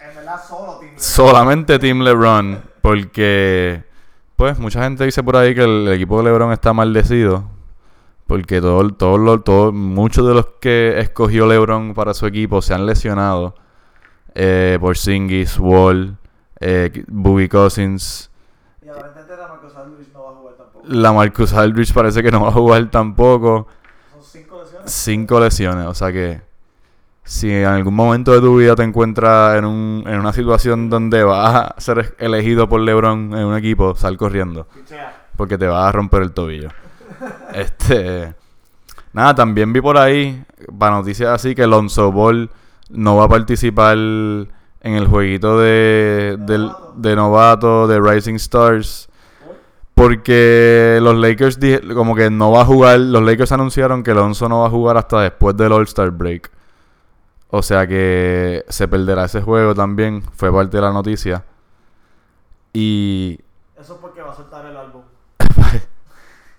En 0.00 0.14
verdad, 0.14 0.40
solo 0.48 0.78
Team 0.78 0.92
Solamente 0.96 1.78
Team 1.78 2.00
LeBron, 2.02 2.62
porque 2.82 3.84
pues 4.36 4.58
mucha 4.58 4.82
gente 4.84 5.04
dice 5.04 5.22
por 5.22 5.36
ahí 5.36 5.54
que 5.54 5.64
el 5.64 5.88
equipo 5.92 6.18
de 6.18 6.24
LeBron 6.24 6.52
está 6.52 6.72
maldecido. 6.72 7.50
Porque 8.26 8.60
todo, 8.62 8.88
todo, 8.90 9.18
lo- 9.18 9.42
todo, 9.42 9.70
muchos 9.70 10.26
de 10.26 10.32
los 10.32 10.46
que 10.58 10.98
escogió 10.98 11.46
LeBron 11.46 11.92
para 11.92 12.14
su 12.14 12.26
equipo 12.26 12.62
se 12.62 12.72
han 12.72 12.86
lesionado. 12.86 13.54
Eh, 14.34 14.78
Porzingis, 14.80 15.58
Wall, 15.58 16.16
eh, 16.58 17.04
Boogie 17.06 17.50
Cousins. 17.50 18.30
Y 18.82 18.88
aparentemente 18.88 19.36
la 19.36 19.46
Marcos 19.48 19.76
Aldridge 19.76 20.08
no 20.14 20.24
va 20.24 20.30
a 20.30 20.34
jugar 20.36 20.54
tampoco. 20.54 20.73
La 20.88 21.12
Marcus 21.12 21.52
Aldridge 21.52 21.92
parece 21.92 22.22
que 22.22 22.30
no 22.30 22.40
va 22.42 22.48
a 22.48 22.52
jugar 22.52 22.90
tampoco. 22.90 23.66
Son 24.12 24.22
cinco 24.22 24.60
lesiones. 24.62 24.92
Cinco 24.92 25.40
lesiones, 25.40 25.86
o 25.86 25.94
sea 25.94 26.12
que 26.12 26.42
si 27.22 27.50
en 27.50 27.64
algún 27.64 27.94
momento 27.94 28.32
de 28.32 28.40
tu 28.40 28.58
vida 28.58 28.74
te 28.74 28.82
encuentras 28.82 29.56
en, 29.56 29.64
un, 29.64 30.04
en 30.06 30.18
una 30.20 30.32
situación 30.34 30.90
donde 30.90 31.22
vas 31.24 31.54
a 31.54 31.80
ser 31.80 32.14
elegido 32.18 32.68
por 32.68 32.80
LeBron 32.80 33.34
en 33.34 33.44
un 33.46 33.56
equipo, 33.56 33.94
sal 33.94 34.16
corriendo. 34.18 34.66
Porque 35.36 35.56
te 35.56 35.66
vas 35.66 35.88
a 35.88 35.92
romper 35.92 36.22
el 36.22 36.32
tobillo. 36.32 36.68
este. 37.54 38.34
Nada, 39.14 39.34
también 39.34 39.72
vi 39.72 39.80
por 39.80 39.96
ahí, 39.96 40.44
para 40.78 40.96
noticias 40.96 41.30
así, 41.30 41.54
que 41.54 41.66
Lonzo 41.66 42.10
Ball 42.12 42.50
no 42.90 43.16
va 43.16 43.24
a 43.24 43.28
participar 43.28 43.96
en 43.96 44.48
el 44.82 45.06
jueguito 45.06 45.58
de, 45.60 46.36
del- 46.40 46.72
de 46.96 47.16
novato 47.16 47.86
de 47.86 48.00
Rising 48.00 48.34
Stars. 48.34 49.08
Porque 49.94 50.98
los 51.00 51.14
Lakers 51.16 51.60
dije- 51.60 51.80
como 51.94 52.14
que 52.16 52.28
no 52.30 52.50
va 52.50 52.62
a 52.62 52.64
jugar, 52.64 52.98
los 52.98 53.22
Lakers 53.22 53.52
anunciaron 53.52 54.02
que 54.02 54.12
Lonzo 54.14 54.48
no 54.48 54.60
va 54.60 54.66
a 54.66 54.70
jugar 54.70 54.96
hasta 54.96 55.20
después 55.20 55.56
del 55.56 55.72
All-Star 55.72 56.10
Break. 56.10 56.50
O 57.48 57.62
sea 57.62 57.86
que 57.86 58.64
se 58.68 58.88
perderá 58.88 59.26
ese 59.26 59.40
juego 59.40 59.74
también, 59.74 60.22
fue 60.32 60.52
parte 60.52 60.76
de 60.76 60.82
la 60.82 60.92
noticia. 60.92 61.44
Y 62.72 63.38
Eso 63.78 63.94
es 63.94 63.98
porque 64.00 64.20
va 64.22 64.32
a 64.32 64.34
soltar 64.36 64.66
el 64.66 64.76
álbum. 64.76 65.02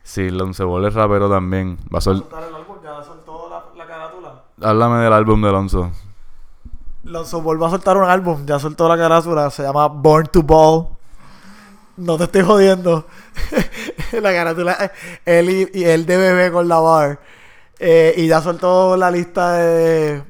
Sí, 0.04 0.30
Lonzo 0.30 0.68
Ball 0.68 0.86
es 0.86 0.94
rapero 0.94 1.28
también. 1.30 1.78
Va 1.86 1.88
a 1.88 1.94
Va 1.96 1.98
a 1.98 2.02
sol- 2.02 2.18
soltar 2.20 2.44
el 2.44 2.54
álbum, 2.54 2.76
ya 2.84 3.04
soltó 3.04 3.50
la, 3.50 3.64
la 3.76 3.88
carátula. 3.88 4.44
Háblame 4.62 5.04
del 5.04 5.12
álbum 5.14 5.42
de 5.42 5.52
Lonzo. 5.52 5.92
Lonzo 7.06 7.42
Ball 7.42 7.62
va 7.62 7.68
a 7.68 7.70
soltar 7.72 7.98
un 7.98 8.04
álbum, 8.08 8.46
ya 8.46 8.60
soltó 8.60 8.88
la 8.88 8.98
carátula, 8.98 9.50
se 9.50 9.64
llama 9.64 9.88
Born 9.88 10.28
to 10.28 10.44
Ball. 10.44 10.88
No 11.98 12.18
te 12.18 12.26
estoy 12.26 12.42
jodiendo. 12.42 13.08
la 14.12 14.34
carátula, 14.34 14.92
él 15.26 15.50
y, 15.50 15.70
y 15.80 15.84
él 15.86 16.06
de 16.06 16.18
bebé 16.18 16.52
con 16.52 16.68
la 16.68 16.80
bar. 16.80 17.20
Eh, 17.80 18.14
y 18.18 18.28
ya 18.28 18.42
soltó 18.42 18.96
la 18.98 19.12
lista 19.12 19.54
de, 19.54 20.24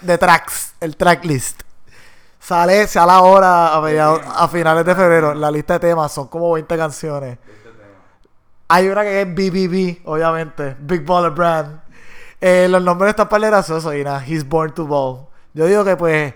de 0.00 0.18
tracks, 0.18 0.74
el 0.80 0.96
tracklist. 0.96 1.62
Sale, 2.38 2.86
sale 2.86 3.12
ahora 3.12 3.74
a, 3.74 3.80
mediados- 3.80 4.22
a 4.26 4.48
finales 4.48 4.84
de 4.84 4.94
febrero. 4.94 5.34
La 5.34 5.50
lista 5.50 5.74
de 5.74 5.80
temas 5.90 6.12
son 6.12 6.28
como 6.28 6.52
20 6.52 6.76
canciones. 6.76 7.38
Hay 8.68 8.88
una 8.88 9.02
que 9.02 9.22
es 9.22 9.26
BBB, 9.34 10.02
obviamente. 10.08 10.76
Big 10.80 11.04
Baller 11.04 11.32
Brand. 11.32 11.80
Eh, 12.40 12.68
los 12.70 12.82
nombres 12.82 13.10
están 13.10 13.28
para 13.28 13.48
graciosos 13.48 13.94
y 13.94 14.02
nada. 14.04 14.24
He's 14.26 14.48
born 14.48 14.72
to 14.74 14.86
ball. 14.86 15.26
Yo 15.54 15.66
digo 15.66 15.84
que 15.84 15.96
pues 15.96 16.34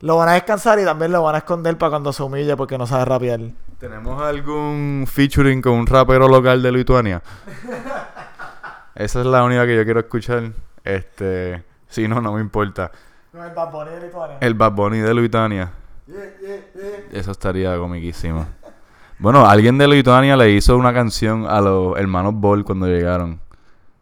lo 0.00 0.16
van 0.16 0.28
a 0.30 0.32
descansar 0.32 0.78
y 0.80 0.84
también 0.84 1.12
lo 1.12 1.22
van 1.22 1.36
a 1.36 1.38
esconder 1.38 1.78
para 1.78 1.90
cuando 1.90 2.12
se 2.12 2.22
humille 2.22 2.56
porque 2.56 2.76
no 2.76 2.86
sabe 2.86 3.04
rapear. 3.04 3.40
¿Tenemos 3.80 4.20
algún 4.22 5.06
featuring 5.10 5.62
con 5.62 5.72
un 5.72 5.86
rapero 5.86 6.28
local 6.28 6.62
de 6.62 6.70
Lituania? 6.70 7.22
Esa 8.94 9.20
es 9.20 9.26
la 9.26 9.42
única 9.42 9.66
que 9.66 9.74
yo 9.76 9.84
quiero 9.84 10.00
escuchar. 10.00 10.52
Este, 10.84 11.64
si 11.88 12.06
no, 12.06 12.20
no 12.20 12.34
me 12.34 12.42
importa. 12.42 12.90
No, 13.32 13.42
el 13.44 13.54
Bad 13.54 13.70
Bunny 13.72 13.90
de 13.92 14.00
Lituania. 14.02 14.36
El 14.40 14.54
Bad 14.54 14.72
Bunny 14.72 14.98
de 14.98 15.14
Lituania. 15.14 15.70
Yeah, 16.06 16.16
yeah, 16.40 16.56
yeah. 16.74 17.18
Eso 17.18 17.30
estaría 17.30 17.76
comiquísimo. 17.78 18.46
Bueno, 19.18 19.46
alguien 19.48 19.78
de 19.78 19.88
Lituania 19.88 20.36
le 20.36 20.50
hizo 20.50 20.76
una 20.76 20.92
canción 20.92 21.46
a 21.48 21.60
los 21.62 21.96
hermanos 21.98 22.34
Ball 22.36 22.64
cuando 22.64 22.86
llegaron. 22.86 23.40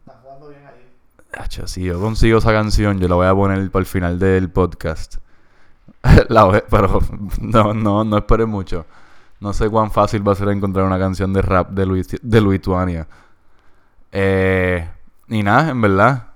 Está 0.05 0.19
jugando 0.21 0.49
bien 0.49 0.61
ahí. 0.65 1.41
Hacho, 1.41 1.67
si 1.67 1.83
yo 1.85 1.99
consigo 2.01 2.39
esa 2.39 2.51
canción, 2.51 2.99
yo 2.99 3.07
la 3.07 3.15
voy 3.15 3.27
a 3.27 3.33
poner 3.35 3.71
para 3.71 3.81
el 3.81 3.85
final 3.85 4.19
del 4.19 4.49
podcast. 4.49 5.17
La 6.29 6.43
voy- 6.45 6.63
pero 6.69 6.99
no, 7.41 7.73
no, 7.73 8.03
no 8.03 8.17
esperé 8.17 8.45
mucho. 8.45 8.85
No 9.39 9.53
sé 9.53 9.69
cuán 9.69 9.89
fácil 9.91 10.27
va 10.27 10.33
a 10.33 10.35
ser 10.35 10.49
encontrar 10.49 10.85
una 10.85 10.99
canción 10.99 11.31
de 11.33 11.41
rap 11.41 11.69
de, 11.69 11.85
Luis- 11.85 12.17
de 12.21 12.41
Lituania. 12.41 13.07
Eh, 14.11 14.89
y 15.29 15.43
nada, 15.43 15.69
en 15.69 15.81
verdad. 15.81 16.27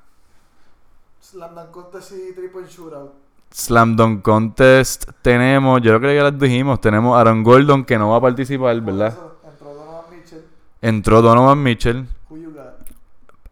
Slam 1.22 1.56
Dunk 1.56 1.72
Contest 1.72 2.12
y 2.14 2.48
Point 2.48 2.70
Shootout. 2.70 3.12
Slam 3.52 3.96
Dunk 3.96 4.22
Contest 4.24 5.10
tenemos, 5.22 5.82
yo 5.82 5.98
creo 6.00 6.12
que 6.12 6.16
ya 6.16 6.24
les 6.30 6.40
dijimos, 6.40 6.80
tenemos 6.82 7.16
a 7.16 7.22
Aaron 7.22 7.44
Gordon 7.44 7.84
que 7.86 7.98
no 7.98 8.10
va 8.10 8.18
a 8.18 8.22
participar, 8.22 8.80
¿verdad? 8.82 9.10
Eso, 9.10 9.36
Entró 9.48 9.74
Donovan 9.74 10.06
Mitchell. 10.12 10.44
Entró 10.82 11.22
Donovan 11.22 11.62
Mitchell. 11.64 12.08
Who 12.30 12.38
you 12.38 12.52
got? 12.52 12.88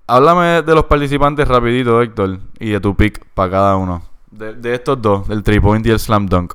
Háblame 0.07 0.61
de 0.63 0.73
los 0.75 0.85
participantes 0.85 1.47
rapidito, 1.47 2.01
Héctor, 2.01 2.39
y 2.59 2.71
de 2.71 2.79
tu 2.79 2.95
pick 2.95 3.23
para 3.33 3.51
cada 3.51 3.75
uno. 3.75 4.01
De, 4.31 4.53
de 4.55 4.73
estos 4.75 4.99
dos, 5.01 5.29
el 5.29 5.43
3 5.43 5.59
point 5.61 5.85
y 5.85 5.91
el 5.91 5.99
Slam 5.99 6.25
Dunk. 6.27 6.53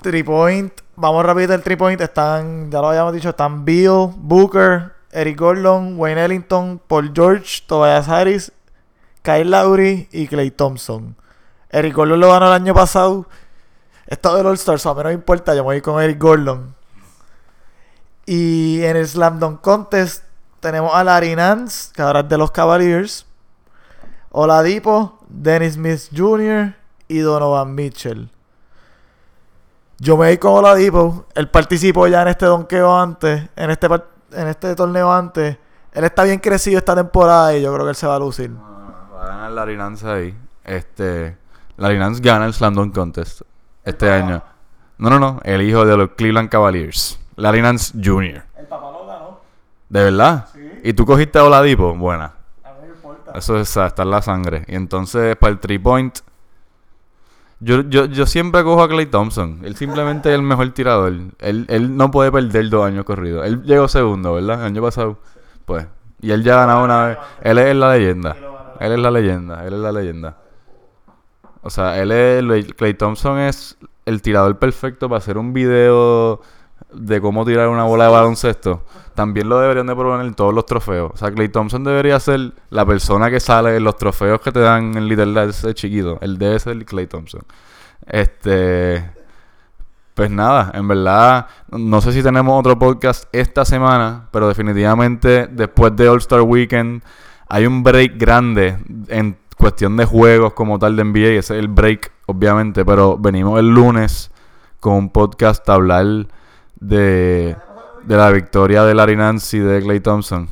Three 0.00 0.22
Point. 0.24 0.72
Vamos 0.94 1.24
rápido 1.24 1.54
el 1.54 1.62
Three 1.62 1.76
Point. 1.76 2.00
Están, 2.00 2.70
ya 2.70 2.80
lo 2.80 2.88
habíamos 2.88 3.14
dicho, 3.14 3.30
están 3.30 3.64
Bill, 3.64 4.10
Booker, 4.16 4.92
Eric 5.10 5.38
Gordon, 5.38 5.98
Wayne 5.98 6.24
Ellington, 6.24 6.80
Paul 6.86 7.12
George, 7.14 7.62
Tobias 7.66 8.08
Harris, 8.08 8.52
Kyle 9.22 9.50
Lowry 9.50 10.08
y 10.12 10.26
Clay 10.26 10.50
Thompson. 10.50 11.16
Eric 11.70 11.94
Gordon 11.94 12.20
lo 12.20 12.30
ganó 12.30 12.48
el 12.48 12.52
año 12.52 12.74
pasado. 12.74 13.26
Esto 14.06 14.36
del 14.36 14.46
All-Star, 14.46 14.78
so 14.78 14.90
a 14.90 14.94
mí 14.94 15.02
no 15.02 15.08
me 15.08 15.14
importa, 15.14 15.54
yo 15.54 15.62
me 15.62 15.68
voy 15.68 15.80
con 15.80 16.02
Eric 16.02 16.20
Gordon. 16.20 16.74
Y 18.26 18.82
en 18.82 18.96
el 18.96 19.08
Slam 19.08 19.38
Dunk 19.38 19.62
Contest 19.62 20.24
tenemos 20.60 20.94
a 20.94 21.02
Larry 21.02 21.34
Nance, 21.34 21.90
que 21.94 22.02
ahora 22.02 22.20
es 22.20 22.28
de 22.28 22.36
los 22.36 22.50
Cavaliers. 22.50 23.24
Oladipo, 24.30 25.18
Dennis 25.28 25.74
Smith 25.74 26.08
Jr. 26.14 26.74
y 27.08 27.18
Donovan 27.18 27.74
Mitchell. 27.74 28.30
Yo 30.04 30.16
me 30.16 30.26
voy 30.26 30.38
con 30.38 30.52
Oladipo. 30.54 31.26
Él 31.36 31.48
participó 31.48 32.08
ya 32.08 32.22
en 32.22 32.28
este 32.28 32.44
donqueo 32.46 32.98
antes, 32.98 33.48
en 33.54 33.70
este, 33.70 33.88
par- 33.88 34.08
en 34.32 34.48
este 34.48 34.74
torneo 34.74 35.12
antes. 35.12 35.56
Él 35.92 36.02
está 36.02 36.24
bien 36.24 36.40
crecido 36.40 36.78
esta 36.78 36.96
temporada 36.96 37.56
y 37.56 37.62
yo 37.62 37.72
creo 37.72 37.86
que 37.86 37.90
él 37.90 37.94
se 37.96 38.08
va 38.08 38.16
a 38.16 38.18
lucir. 38.18 38.50
Va 38.52 39.22
a 39.22 39.26
ganar 39.28 39.52
Larry 39.52 39.76
Nance 39.76 40.04
ahí. 40.08 40.36
Este, 40.64 41.36
Larry 41.76 42.00
Nance 42.00 42.20
gana 42.20 42.46
el 42.46 42.52
Slam 42.52 42.74
Dunk 42.74 42.92
Contest 42.92 43.42
este 43.84 44.10
año. 44.10 44.42
No, 44.98 45.08
no, 45.08 45.20
no. 45.20 45.40
El 45.44 45.62
hijo 45.62 45.84
de 45.86 45.96
los 45.96 46.10
Cleveland 46.16 46.48
Cavaliers. 46.48 47.20
Larry 47.36 47.62
Nance 47.62 47.92
Jr. 48.02 48.42
El 48.58 48.66
papá 48.66 48.90
lo 48.90 49.06
ganó. 49.06 49.40
¿De 49.88 50.02
verdad? 50.02 50.46
Sí. 50.52 50.80
¿Y 50.82 50.92
tú 50.94 51.06
cogiste 51.06 51.38
a 51.38 51.44
Oladipo? 51.44 51.94
Buena. 51.94 52.32
A 52.64 52.70
mí 52.72 52.74
me 52.82 52.88
importa. 52.88 53.38
Eso 53.38 53.56
es, 53.56 53.76
ah, 53.76 53.86
está 53.86 54.02
en 54.02 54.10
la 54.10 54.20
sangre. 54.20 54.64
Y 54.66 54.74
entonces, 54.74 55.36
para 55.36 55.52
el 55.52 55.60
three 55.60 55.78
point, 55.78 56.18
yo, 57.62 57.82
yo, 57.82 58.06
yo 58.06 58.26
siempre 58.26 58.64
cojo 58.64 58.82
a 58.82 58.88
Clay 58.88 59.06
Thompson. 59.06 59.60
Él 59.62 59.76
simplemente 59.76 60.30
es 60.30 60.34
el 60.34 60.42
mejor 60.42 60.68
tirador. 60.70 61.12
Él, 61.38 61.64
él 61.68 61.96
no 61.96 62.10
puede 62.10 62.32
perder 62.32 62.68
dos 62.68 62.84
años 62.84 63.04
corridos. 63.04 63.46
Él 63.46 63.62
llegó 63.62 63.86
segundo, 63.86 64.34
¿verdad? 64.34 64.60
El 64.60 64.66
año 64.66 64.82
pasado. 64.82 65.18
Pues. 65.64 65.86
Y 66.20 66.32
él 66.32 66.42
ya 66.42 66.54
ha 66.54 66.66
ganado 66.66 66.84
una 66.84 67.06
vez. 67.06 67.18
Él 67.42 67.58
es 67.58 67.76
la 67.76 67.96
leyenda. 67.96 68.36
Él 68.80 68.92
es 68.92 68.98
la 68.98 69.10
leyenda. 69.10 69.64
Él 69.64 69.74
es 69.74 69.80
la 69.80 69.92
leyenda. 69.92 70.36
O 71.62 71.70
sea, 71.70 72.02
él 72.02 72.10
es. 72.10 72.74
Clay 72.74 72.94
Thompson 72.94 73.38
es 73.38 73.78
el 74.06 74.22
tirador 74.22 74.58
perfecto 74.58 75.08
para 75.08 75.18
hacer 75.18 75.38
un 75.38 75.52
video 75.52 76.40
de 76.94 77.20
cómo 77.20 77.44
tirar 77.44 77.68
una 77.68 77.84
bola 77.84 78.04
de 78.04 78.10
baloncesto. 78.10 78.84
También 79.14 79.48
lo 79.48 79.58
deberían 79.58 79.86
de 79.86 79.94
probar 79.94 80.24
en 80.24 80.34
todos 80.34 80.54
los 80.54 80.66
trofeos. 80.66 81.12
O 81.14 81.16
sea, 81.16 81.30
Clay 81.30 81.48
Thompson 81.48 81.84
debería 81.84 82.18
ser 82.20 82.52
la 82.70 82.86
persona 82.86 83.30
que 83.30 83.40
sale 83.40 83.76
en 83.76 83.84
los 83.84 83.96
trofeos 83.96 84.40
que 84.40 84.52
te 84.52 84.60
dan 84.60 84.96
en 84.96 85.08
Little 85.08 85.26
Lights 85.26 85.62
de 85.62 85.74
chiquito. 85.74 86.18
Él 86.20 86.38
debe 86.38 86.58
ser 86.58 86.84
Clay 86.84 87.06
Thompson. 87.06 87.42
Este. 88.06 89.10
Pues 90.14 90.30
nada, 90.30 90.70
en 90.74 90.86
verdad, 90.86 91.46
no 91.70 92.02
sé 92.02 92.12
si 92.12 92.22
tenemos 92.22 92.60
otro 92.60 92.78
podcast 92.78 93.24
esta 93.32 93.64
semana, 93.64 94.28
pero 94.30 94.46
definitivamente 94.46 95.46
después 95.46 95.96
de 95.96 96.06
All 96.06 96.18
Star 96.18 96.42
Weekend 96.42 97.02
hay 97.48 97.64
un 97.64 97.82
break 97.82 98.18
grande 98.18 98.76
en 99.08 99.38
cuestión 99.56 99.96
de 99.96 100.04
juegos 100.04 100.52
como 100.52 100.78
tal 100.78 100.96
de 100.96 101.04
NBA. 101.04 101.38
Ese 101.38 101.38
es 101.38 101.50
el 101.50 101.68
break, 101.68 102.12
obviamente, 102.26 102.84
pero 102.84 103.16
venimos 103.16 103.58
el 103.58 103.68
lunes 103.68 104.30
con 104.80 104.94
un 104.94 105.10
podcast 105.10 105.66
a 105.68 105.74
hablar 105.74 106.26
de, 106.82 107.56
de 108.04 108.16
la 108.16 108.30
victoria 108.30 108.84
de 108.84 108.94
Larry 108.94 109.16
Nance 109.16 109.56
y 109.56 109.60
de 109.60 109.82
Clay 109.82 110.00
Thompson. 110.00 110.48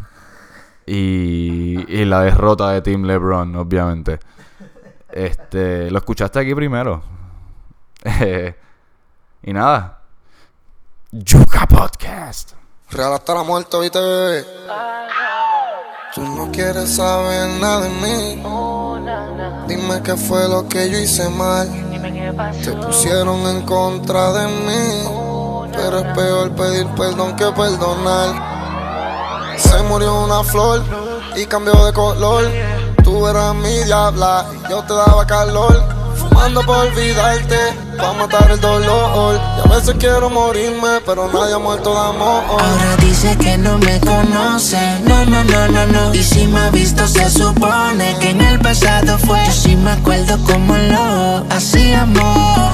Y, 0.87 1.85
y 1.89 2.05
la 2.05 2.23
derrota 2.23 2.71
de 2.71 2.83
Team 2.83 3.05
LeBron, 3.05 3.55
obviamente. 3.57 4.19
Este, 5.11 5.91
lo 5.91 5.99
escuchaste 5.99 6.39
aquí 6.39 6.55
primero. 6.55 7.03
y 9.43 9.53
nada. 9.53 10.01
Yuka 11.11 11.67
Podcast. 11.67 12.53
Real 12.91 13.13
hasta 13.13 13.35
la 13.35 13.43
muerte, 13.43 13.79
¿viste, 13.81 14.01
bebé? 14.01 14.45
Tú 16.15 16.23
no 16.23 16.51
quieres 16.51 16.97
saber 16.97 17.61
nada 17.61 17.83
de 17.83 17.89
mí. 17.89 18.43
Dime 19.69 20.03
qué 20.03 20.17
fue 20.17 20.49
lo 20.49 20.69
que 20.69 20.91
yo 20.91 20.99
hice 20.99 21.29
mal. 21.29 21.69
Te 22.65 22.73
pusieron 22.73 23.41
en 23.47 23.63
contra 23.63 24.33
de 24.33 24.47
mí. 24.49 25.30
Pero 25.73 25.99
es 25.99 26.07
peor 26.15 26.51
pedir 26.53 26.87
perdón 26.97 27.37
que 27.37 27.47
perdonar. 27.47 28.51
Se 29.57 29.83
murió 29.85 30.25
una 30.25 30.43
flor 30.43 30.83
y 31.37 31.47
cambió 31.47 31.73
de 31.85 31.93
color. 31.93 32.45
Tú 33.05 33.27
eras 33.27 33.55
mi 33.55 33.85
diabla 33.85 34.47
y 34.53 34.71
yo 34.71 34.83
te 34.83 34.95
daba 34.95 35.27
calor. 35.27 35.83
Fumando 36.17 36.61
por 36.63 36.77
olvidarte, 36.77 37.57
pa' 37.97 38.13
matar 38.13 38.51
el 38.51 38.61
dolor. 38.61 39.41
Y 39.57 39.69
a 39.69 39.75
veces 39.75 39.95
quiero 39.99 40.29
morirme, 40.29 41.01
pero 41.07 41.31
nadie 41.33 41.55
ha 41.55 41.59
muerto 41.59 41.95
de 41.95 42.01
amor. 42.01 42.43
Ahora 42.49 42.97
dice 43.01 43.37
que 43.39 43.57
no 43.57 43.79
me 43.79 43.99
conoce, 44.01 44.79
no, 45.05 45.25
no, 45.25 45.43
no, 45.45 45.69
no, 45.69 45.87
no. 45.87 46.15
Y 46.15 46.23
si 46.23 46.47
me 46.47 46.61
ha 46.61 46.71
visto, 46.71 47.07
se 47.07 47.31
supone 47.31 48.17
que 48.21 48.31
en 48.31 48.41
el 48.43 48.61
pasado 48.61 49.19
fue. 49.19 49.43
Yo 49.47 49.53
sí 49.53 49.77
me 49.77 49.93
acuerdo 49.93 50.37
como 50.45 50.77
lo 50.77 51.45
hacíamos, 51.51 52.71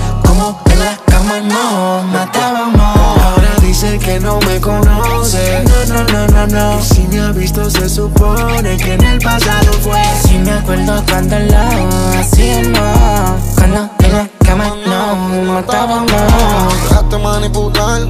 en 0.76 0.84
la 0.84 0.96
cama 1.06 1.40
nos 1.40 2.04
matábamos. 2.06 2.96
Ahora 2.96 3.54
dice 3.60 3.98
que 3.98 4.20
no 4.20 4.38
me 4.40 4.60
conoce, 4.60 5.64
no, 5.64 5.94
no, 5.94 6.04
no, 6.04 6.26
no, 6.28 6.46
no. 6.46 6.78
Y 6.78 6.82
si 6.82 7.02
me 7.08 7.20
ha 7.20 7.32
visto, 7.32 7.68
se 7.70 7.88
supone 7.88 8.76
que 8.76 8.94
en 8.94 9.04
el 9.04 9.18
pasado 9.20 9.72
fue. 9.82 10.02
Sí 10.26 10.38
me 10.38 10.52
acuerdo 10.52 11.02
cuando 11.08 11.38
lo 11.38 12.18
hacíamos, 12.18 13.42
cuando 13.54 13.90
en 14.00 14.12
la 14.12 14.28
cama 14.44 14.74
nos 14.86 15.46
matábamos. 15.46 16.10
Dejaste 16.88 17.18
manipular, 17.18 18.02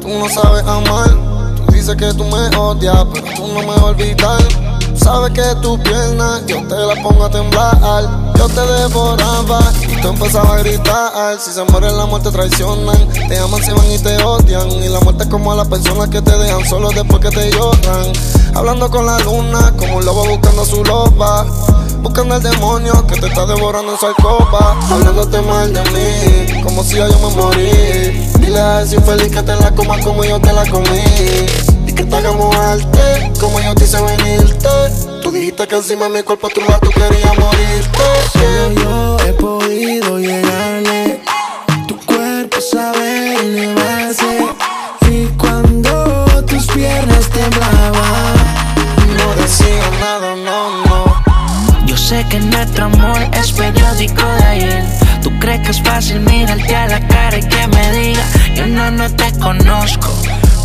tú 0.00 0.08
no 0.08 0.28
sabes 0.28 0.62
amar. 0.64 1.10
Tú 1.56 1.72
dices 1.72 1.96
que 1.96 2.12
tú 2.14 2.24
me 2.24 2.56
odias, 2.56 3.06
pero 3.12 3.26
tú 3.34 3.46
no 3.48 3.60
me 3.60 3.66
vas 3.66 3.78
a 3.78 3.84
olvidar. 3.84 4.40
Sabes 4.94 5.32
que 5.32 5.42
tu 5.62 5.78
pierna 5.82 6.40
yo 6.46 6.62
te 6.68 6.74
la 6.74 7.02
pongo 7.02 7.24
a 7.24 7.30
temblar. 7.30 8.19
Yo 8.40 8.48
te 8.48 8.62
devoraba 8.62 9.60
y 9.82 10.00
tú 10.00 10.08
empezabas 10.08 10.52
a 10.52 10.58
gritar. 10.60 11.38
Si 11.38 11.52
se 11.52 11.62
mueren, 11.64 11.94
la 11.94 12.06
muerte 12.06 12.30
traicionan. 12.30 13.06
Te 13.28 13.38
aman, 13.38 13.62
se 13.62 13.74
van 13.74 13.92
y 13.92 13.98
te 13.98 14.16
odian. 14.24 14.70
Y 14.82 14.88
la 14.88 14.98
muerte 15.00 15.24
es 15.24 15.28
como 15.28 15.52
a 15.52 15.56
las 15.56 15.68
personas 15.68 16.08
que 16.08 16.22
te 16.22 16.30
dejan 16.38 16.64
solo 16.66 16.88
después 16.88 17.20
que 17.20 17.28
te 17.28 17.50
lloran. 17.50 18.10
Hablando 18.54 18.90
con 18.90 19.04
la 19.04 19.18
luna, 19.18 19.74
como 19.76 19.98
un 19.98 20.06
lobo 20.06 20.24
buscando 20.26 20.64
su 20.64 20.82
loba. 20.82 21.44
Buscando 22.00 22.36
al 22.36 22.42
demonio 22.42 23.06
que 23.06 23.20
te 23.20 23.26
está 23.26 23.44
devorando 23.44 23.92
en 23.92 23.98
su 23.98 24.06
alcoba. 24.06 24.74
Hablándote 24.90 25.42
mal 25.42 25.70
de 25.74 25.82
mí, 25.90 26.62
como 26.62 26.82
si 26.82 26.96
yo 26.96 27.06
me 27.08 27.36
morí. 27.36 28.32
Dile 28.38 28.58
a 28.58 28.80
ese 28.80 28.96
infeliz 28.96 29.30
que 29.30 29.42
te 29.42 29.54
la 29.54 29.70
coma 29.74 30.00
como 30.00 30.24
yo 30.24 30.40
te 30.40 30.50
la 30.50 30.64
comí. 30.64 31.04
Como 33.40 33.58
yo 33.60 33.74
te 33.74 33.84
hice 33.84 34.00
venirte. 34.02 34.68
Tú 35.22 35.32
dijiste 35.32 35.66
que 35.66 35.76
encima 35.76 36.04
de 36.08 36.18
mi 36.18 36.22
cuerpo 36.22 36.48
tu 36.50 36.60
lado 36.60 36.78
tú 36.80 36.90
querías 36.90 37.38
morirte. 37.38 38.02
Solo 38.32 38.70
yo 38.82 39.16
he 39.26 39.32
podido 39.32 40.18
llegarle. 40.18 41.20
Tu 41.88 41.96
cuerpo 42.04 42.58
sabe 42.60 43.34
elevarse. 43.36 44.46
Y 45.10 45.24
cuando 45.38 46.26
tus 46.46 46.66
piernas 46.68 47.28
temblaban, 47.30 48.34
No 49.16 49.34
decía 49.42 49.90
nada, 50.00 50.36
no, 50.36 50.84
no. 50.84 51.86
yo 51.86 51.96
sé 51.96 52.24
que 52.28 52.38
nuestro 52.38 52.84
amor 52.84 53.18
es 53.32 53.52
periódico 53.52 54.22
de 54.38 54.44
ayer. 54.44 54.84
Tú 55.22 55.30
crees 55.40 55.60
que 55.62 55.70
es 55.70 55.82
fácil 55.82 56.20
mirarte 56.20 56.76
a 56.76 56.86
la 56.88 57.06
cara 57.08 57.38
y 57.38 57.42
que 57.42 57.66
me 57.66 57.92
diga, 57.92 58.24
yo 58.54 58.66
no, 58.66 58.90
no 58.90 59.10
te 59.14 59.32
conozco. 59.38 60.08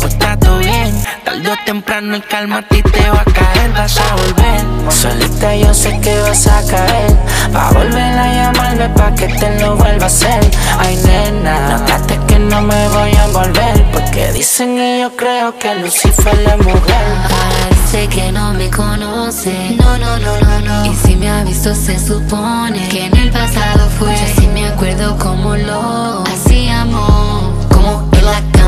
Pues 0.00 0.12
está 0.12 0.36
todo 0.36 0.58
bien, 0.58 1.04
tarde 1.24 1.48
o 1.50 1.56
temprano 1.64 2.14
el 2.16 2.24
calma 2.24 2.58
a 2.58 2.62
ti 2.62 2.82
te 2.82 3.10
va 3.10 3.20
a 3.20 3.24
caer, 3.24 3.72
vas 3.72 3.98
a 3.98 4.14
volver. 4.14 4.92
Solita 4.92 5.56
yo 5.56 5.74
sé 5.74 5.98
que 6.00 6.18
vas 6.20 6.46
a 6.46 6.62
caer, 6.66 7.16
va 7.54 7.68
a 7.68 7.72
volver 7.72 8.18
a 8.18 8.34
llamarme 8.34 8.88
pa' 8.90 9.14
que 9.14 9.26
te 9.28 9.60
lo 9.60 9.76
vuelva 9.76 10.04
a 10.04 10.06
hacer. 10.06 10.50
Ay 10.78 10.96
nena, 11.04 11.78
notaste 11.78 12.18
que 12.26 12.38
no 12.38 12.62
me 12.62 12.88
voy 12.88 13.12
a 13.12 13.24
envolver, 13.24 13.84
porque 13.92 14.32
dicen 14.32 14.78
y 14.78 15.00
yo 15.00 15.16
creo 15.16 15.58
que 15.58 15.74
Lucifer 15.76 16.38
es 16.38 16.58
mujer. 16.64 17.06
Parece 17.28 18.08
que 18.08 18.32
no 18.32 18.52
me 18.54 18.70
conoce. 18.70 19.76
No, 19.78 19.98
no, 19.98 20.18
no, 20.18 20.40
no, 20.40 20.60
no. 20.60 20.86
Y 20.86 20.94
si 20.94 21.16
me 21.16 21.28
ha 21.30 21.42
visto, 21.44 21.74
se 21.74 21.98
supone 21.98 22.88
que 22.88 23.06
en 23.06 23.16
el 23.16 23.30
pasado 23.30 23.88
fue. 23.98 24.12
Yo 24.12 24.40
sí 24.40 24.46
me 24.48 24.66
acuerdo 24.66 25.16
cómo 25.18 25.56
lo. 25.56 26.24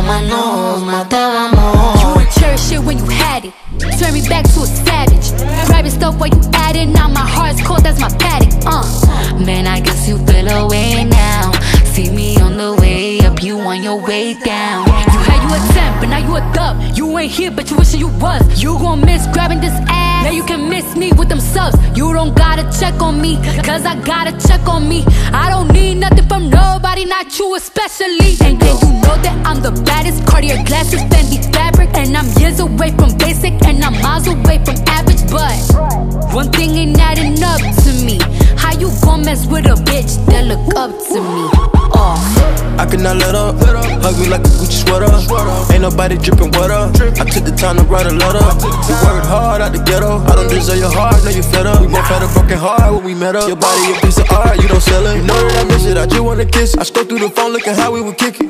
Como 0.08 0.20
en 0.20 0.28
la 0.28 0.34
cama 0.34 0.72
nos 0.72 0.82
matábamos. 0.82 2.00
You 2.00 2.08
would 2.14 2.30
cherish 2.30 2.72
it 2.72 2.80
when 2.80 2.98
you 2.98 3.04
had 3.10 3.44
it. 3.44 3.52
Turn 3.98 4.14
me 4.14 4.26
back 4.26 4.44
to 4.54 4.62
a 4.62 4.66
savage. 4.66 5.32
Grabbing 5.66 5.90
stuff 5.90 6.18
while 6.18 6.30
you 6.30 6.40
at 6.54 6.76
it. 6.76 6.86
Now 6.86 7.08
my 7.08 7.20
heart's 7.20 7.60
cold, 7.60 7.82
that's 7.82 8.00
my 8.00 8.08
paddock. 8.16 8.48
Uh. 8.64 9.44
Man, 9.44 9.66
I 9.66 9.80
guess 9.80 10.08
you 10.08 10.16
feel 10.26 10.48
away 10.48 11.04
now. 11.04 11.47
On 13.78 13.84
your 13.84 14.00
way 14.00 14.34
down. 14.34 14.86
You 14.86 15.18
had 15.28 15.40
you 15.44 15.54
a 15.54 15.72
10, 15.72 16.00
but 16.00 16.08
now 16.08 16.18
you 16.18 16.36
a 16.36 16.52
dub. 16.52 16.96
You 16.96 17.18
ain't 17.18 17.30
here, 17.30 17.50
but 17.50 17.70
you 17.70 17.76
wishing 17.76 18.00
you 18.00 18.08
was. 18.08 18.42
You 18.62 18.76
gon' 18.78 19.00
miss 19.00 19.26
grabbing 19.28 19.60
this 19.60 19.74
ass. 19.88 20.24
Now 20.24 20.30
you 20.30 20.42
can 20.44 20.68
miss 20.68 20.96
me 20.96 21.12
with 21.12 21.28
them 21.28 21.40
subs. 21.40 21.76
You 21.96 22.12
don't 22.12 22.34
gotta 22.36 22.64
check 22.78 23.00
on 23.00 23.20
me, 23.20 23.36
cause 23.62 23.84
I 23.84 23.94
gotta 24.02 24.32
check 24.46 24.66
on 24.68 24.88
me. 24.88 25.04
I 25.32 25.48
don't 25.50 25.68
need 25.72 25.96
nothing 25.96 26.26
from 26.26 26.50
nobody, 26.50 27.04
not 27.04 27.38
you 27.38 27.54
especially. 27.54 28.34
And 28.44 28.58
then 28.60 28.76
you 28.82 28.90
know 29.04 29.16
that 29.24 29.36
I'm 29.46 29.62
the 29.62 29.72
baddest. 29.82 30.26
Cartier 30.26 30.62
glasses, 30.64 31.00
Fendi 31.10 31.38
fabric. 31.52 31.90
And 31.94 32.16
I'm 32.16 32.26
years 32.40 32.58
away 32.60 32.90
from 32.92 33.16
basic, 33.16 33.54
and 33.64 33.84
I'm 33.84 34.00
miles 34.02 34.26
away 34.26 34.58
from 34.64 34.76
average. 34.88 35.22
But 35.30 35.54
one 36.34 36.50
thing 36.50 36.70
ain't 36.70 36.98
adding 36.98 37.42
up 37.42 37.60
to 37.60 37.90
me. 38.04 38.18
You 38.78 38.90
gon' 39.02 39.24
mess 39.24 39.46
with 39.46 39.66
a 39.66 39.74
bitch 39.74 40.14
that 40.26 40.46
look 40.46 40.74
up 40.76 40.90
to 40.90 41.18
me? 41.18 41.50
Oh. 41.98 42.14
I 42.78 42.86
cannot 42.86 43.16
let 43.16 43.34
up. 43.34 43.58
Hug 43.58 44.14
me 44.22 44.30
like 44.30 44.46
a 44.46 44.52
Gucci 44.54 44.86
sweater. 44.86 45.10
Ain't 45.74 45.82
nobody 45.82 46.16
dripping 46.16 46.54
water. 46.54 46.86
I 47.18 47.24
took 47.26 47.42
the 47.42 47.50
time 47.50 47.76
to 47.76 47.82
write 47.90 48.06
a 48.06 48.14
letter. 48.14 48.38
We 48.86 48.94
worked 49.02 49.26
hard 49.26 49.60
out 49.60 49.74
the 49.74 49.82
ghetto. 49.82 50.22
I 50.30 50.38
don't 50.38 50.48
deserve 50.48 50.78
your 50.78 50.94
heart, 50.94 51.18
know 51.24 51.34
you 51.34 51.42
fed 51.42 51.66
up. 51.66 51.82
We 51.82 51.90
both 51.90 52.06
had 52.06 52.22
a 52.22 52.30
broken 52.30 52.56
heart 52.56 52.94
when 52.94 53.02
we 53.02 53.14
met 53.18 53.34
up. 53.34 53.50
Your 53.50 53.58
body 53.58 53.82
a 53.90 53.98
piece 53.98 54.18
of 54.18 54.30
art, 54.30 54.62
you 54.62 54.68
don't 54.70 54.80
sell 54.80 55.04
it. 55.10 55.18
You 55.18 55.26
know 55.26 55.37
it, 56.40 56.52
kiss. 56.52 56.76
I 56.76 56.82
scroll 56.84 57.06
through 57.06 57.20
the 57.20 57.30
phone 57.30 57.52
looking 57.52 57.74
how 57.74 57.92
we 57.92 58.00
would 58.00 58.16
kick 58.16 58.40
it. 58.40 58.48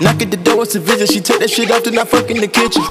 Knock 0.00 0.22
at 0.22 0.30
the 0.30 0.36
door, 0.36 0.62
it's 0.62 0.74
a 0.74 0.80
visit. 0.80 1.12
She 1.12 1.20
take 1.20 1.40
that 1.40 1.50
shit 1.50 1.70
off, 1.70 1.84
then 1.84 1.98
I 1.98 2.04
fuck 2.04 2.30
in 2.30 2.40
the 2.40 2.48
kitchen. 2.48 2.82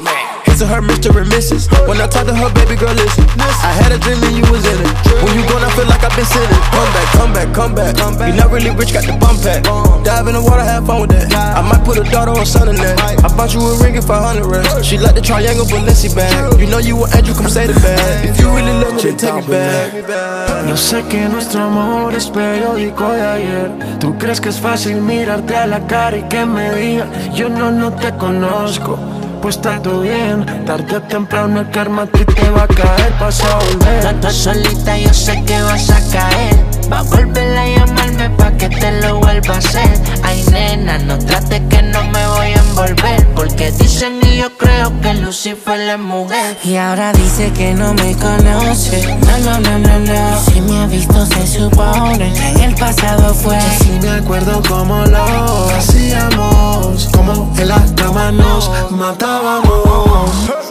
Hits 0.46 0.62
her 0.62 0.82
Mr. 0.82 1.10
and 1.18 1.30
Mrs. 1.32 1.68
When 1.88 2.00
I 2.02 2.08
talk 2.08 2.26
to 2.28 2.36
her, 2.36 2.50
baby 2.54 2.76
girl, 2.76 2.94
listen. 2.94 3.26
I 3.40 3.74
had 3.76 3.92
a 3.92 4.00
dream 4.00 4.22
and 4.24 4.36
you 4.36 4.46
was 4.52 4.66
in 4.66 4.78
it. 4.80 4.92
When 5.24 5.34
you 5.36 5.44
gone, 5.50 5.64
I 5.64 5.70
feel 5.74 5.88
like 5.88 6.04
I've 6.04 6.16
been 6.16 6.26
sinning. 6.26 6.64
Come 6.72 7.34
back, 7.34 7.54
come 7.54 7.74
back, 7.74 7.96
come 7.98 8.14
back. 8.18 8.30
You 8.32 8.40
not 8.40 8.52
really 8.52 8.72
rich, 8.72 8.94
got 8.94 9.06
the 9.06 9.18
bump 9.18 9.42
pack. 9.42 9.64
Dive 10.04 10.28
in 10.28 10.34
the 10.34 10.42
water, 10.42 10.64
have 10.64 10.86
fun 10.86 11.02
with 11.02 11.12
that. 11.12 11.34
I 11.34 11.62
might 11.62 11.84
put 11.84 11.98
a 11.98 12.06
daughter 12.08 12.32
or 12.32 12.46
son 12.46 12.70
in 12.70 12.76
that. 12.76 13.00
I 13.00 13.30
bought 13.36 13.54
you 13.54 13.62
a 13.62 13.78
ring 13.84 14.00
for 14.02 14.16
100 14.16 14.46
racks. 14.46 14.86
She 14.86 14.98
like 14.98 15.16
the 15.16 15.22
triangle 15.22 15.66
but 15.66 15.84
Balenci 15.86 16.14
bag. 16.16 16.60
You 16.60 16.68
know 16.68 16.80
you 16.80 17.04
an 17.04 17.10
angel, 17.16 17.36
come 17.36 17.50
say 17.50 17.68
the 17.68 17.74
bag. 17.80 18.30
If 18.30 18.40
you 18.40 18.50
really 18.54 18.74
love 18.80 18.96
me, 18.96 19.02
then 19.02 19.18
take 19.18 19.36
me 19.36 19.44
back. 19.48 20.68
Yo 20.68 20.76
sé 20.78 21.04
que 21.10 21.28
nuestro 21.28 21.64
amor 21.64 22.14
es 22.14 22.30
periódico 22.30 23.12
de 23.12 23.22
ayer. 23.22 23.72
Tú 24.00 24.18
que 24.40 24.50
es 24.50 24.60
fácil 24.60 25.02
mirarte 25.02 25.56
a 25.56 25.66
la 25.68 25.86
cara 25.88 26.18
y 26.18 26.24
que 26.24 26.46
me 26.46 26.74
diga, 26.76 27.08
yo 27.34 27.50
no, 27.50 27.72
no 27.72 27.92
te 27.92 28.12
conozco. 28.16 28.98
Pues 29.42 29.56
está 29.56 29.82
todo 29.82 30.02
bien, 30.02 30.46
tarde 30.66 30.98
o 30.98 31.02
temprano 31.02 31.62
el 31.62 31.70
karma 31.70 32.04
a 32.04 32.06
ti 32.06 32.26
te 32.26 32.50
va 32.50 32.64
a 32.64 32.68
caer, 32.68 33.14
vas 33.20 33.42
a 33.44 33.56
volver. 33.56 34.06
Estás 34.06 34.36
solita, 34.36 34.98
yo 34.98 35.14
sé 35.14 35.44
que 35.46 35.62
vas 35.62 35.90
a 35.90 36.12
caer. 36.12 36.79
Va 36.92 37.00
a 37.00 37.04
volver 37.04 37.58
a 37.58 37.68
llamarme 37.68 38.30
pa' 38.32 38.52
que 38.54 38.70
te 38.70 38.92
lo 39.02 39.20
vuelva 39.20 39.56
a 39.56 39.58
hacer. 39.58 40.02
Ay, 40.24 40.44
nena, 40.52 40.98
no 40.98 41.18
trate 41.20 41.62
que 41.68 41.82
no 41.84 42.04
me 42.06 42.28
voy 42.28 42.48
a 42.48 42.60
envolver. 42.60 43.28
Porque 43.36 43.72
dicen 43.72 44.20
y 44.24 44.38
yo 44.38 44.58
creo 44.58 45.00
que 45.02 45.14
Lucifer 45.14 45.80
es 45.80 46.00
mujer. 46.00 46.58
Y 46.64 46.78
ahora 46.78 47.14
dice 47.14 47.52
que 47.54 47.74
no 47.74 47.94
me 47.94 48.16
conoce. 48.16 49.18
No, 49.18 49.38
no, 49.40 49.60
no, 49.60 49.80
no, 49.80 50.00
no. 50.00 50.40
Si 50.42 50.62
me 50.62 50.80
ha 50.80 50.88
visto, 50.88 51.26
se 51.26 51.46
supone 51.46 52.34
que 52.34 52.50
en 52.50 52.60
el 52.62 52.76
pasado 52.76 53.34
fue. 53.34 53.56
Yo 53.58 53.84
sí 53.84 54.00
me 54.02 54.10
acuerdo 54.10 54.62
cómo 54.68 55.06
lo 55.06 55.70
hacíamos. 55.76 57.08
Como 57.16 57.54
en 57.58 57.68
la 57.68 57.86
cama 57.96 58.32
nos 58.32 58.92
matábamos. 58.92 60.69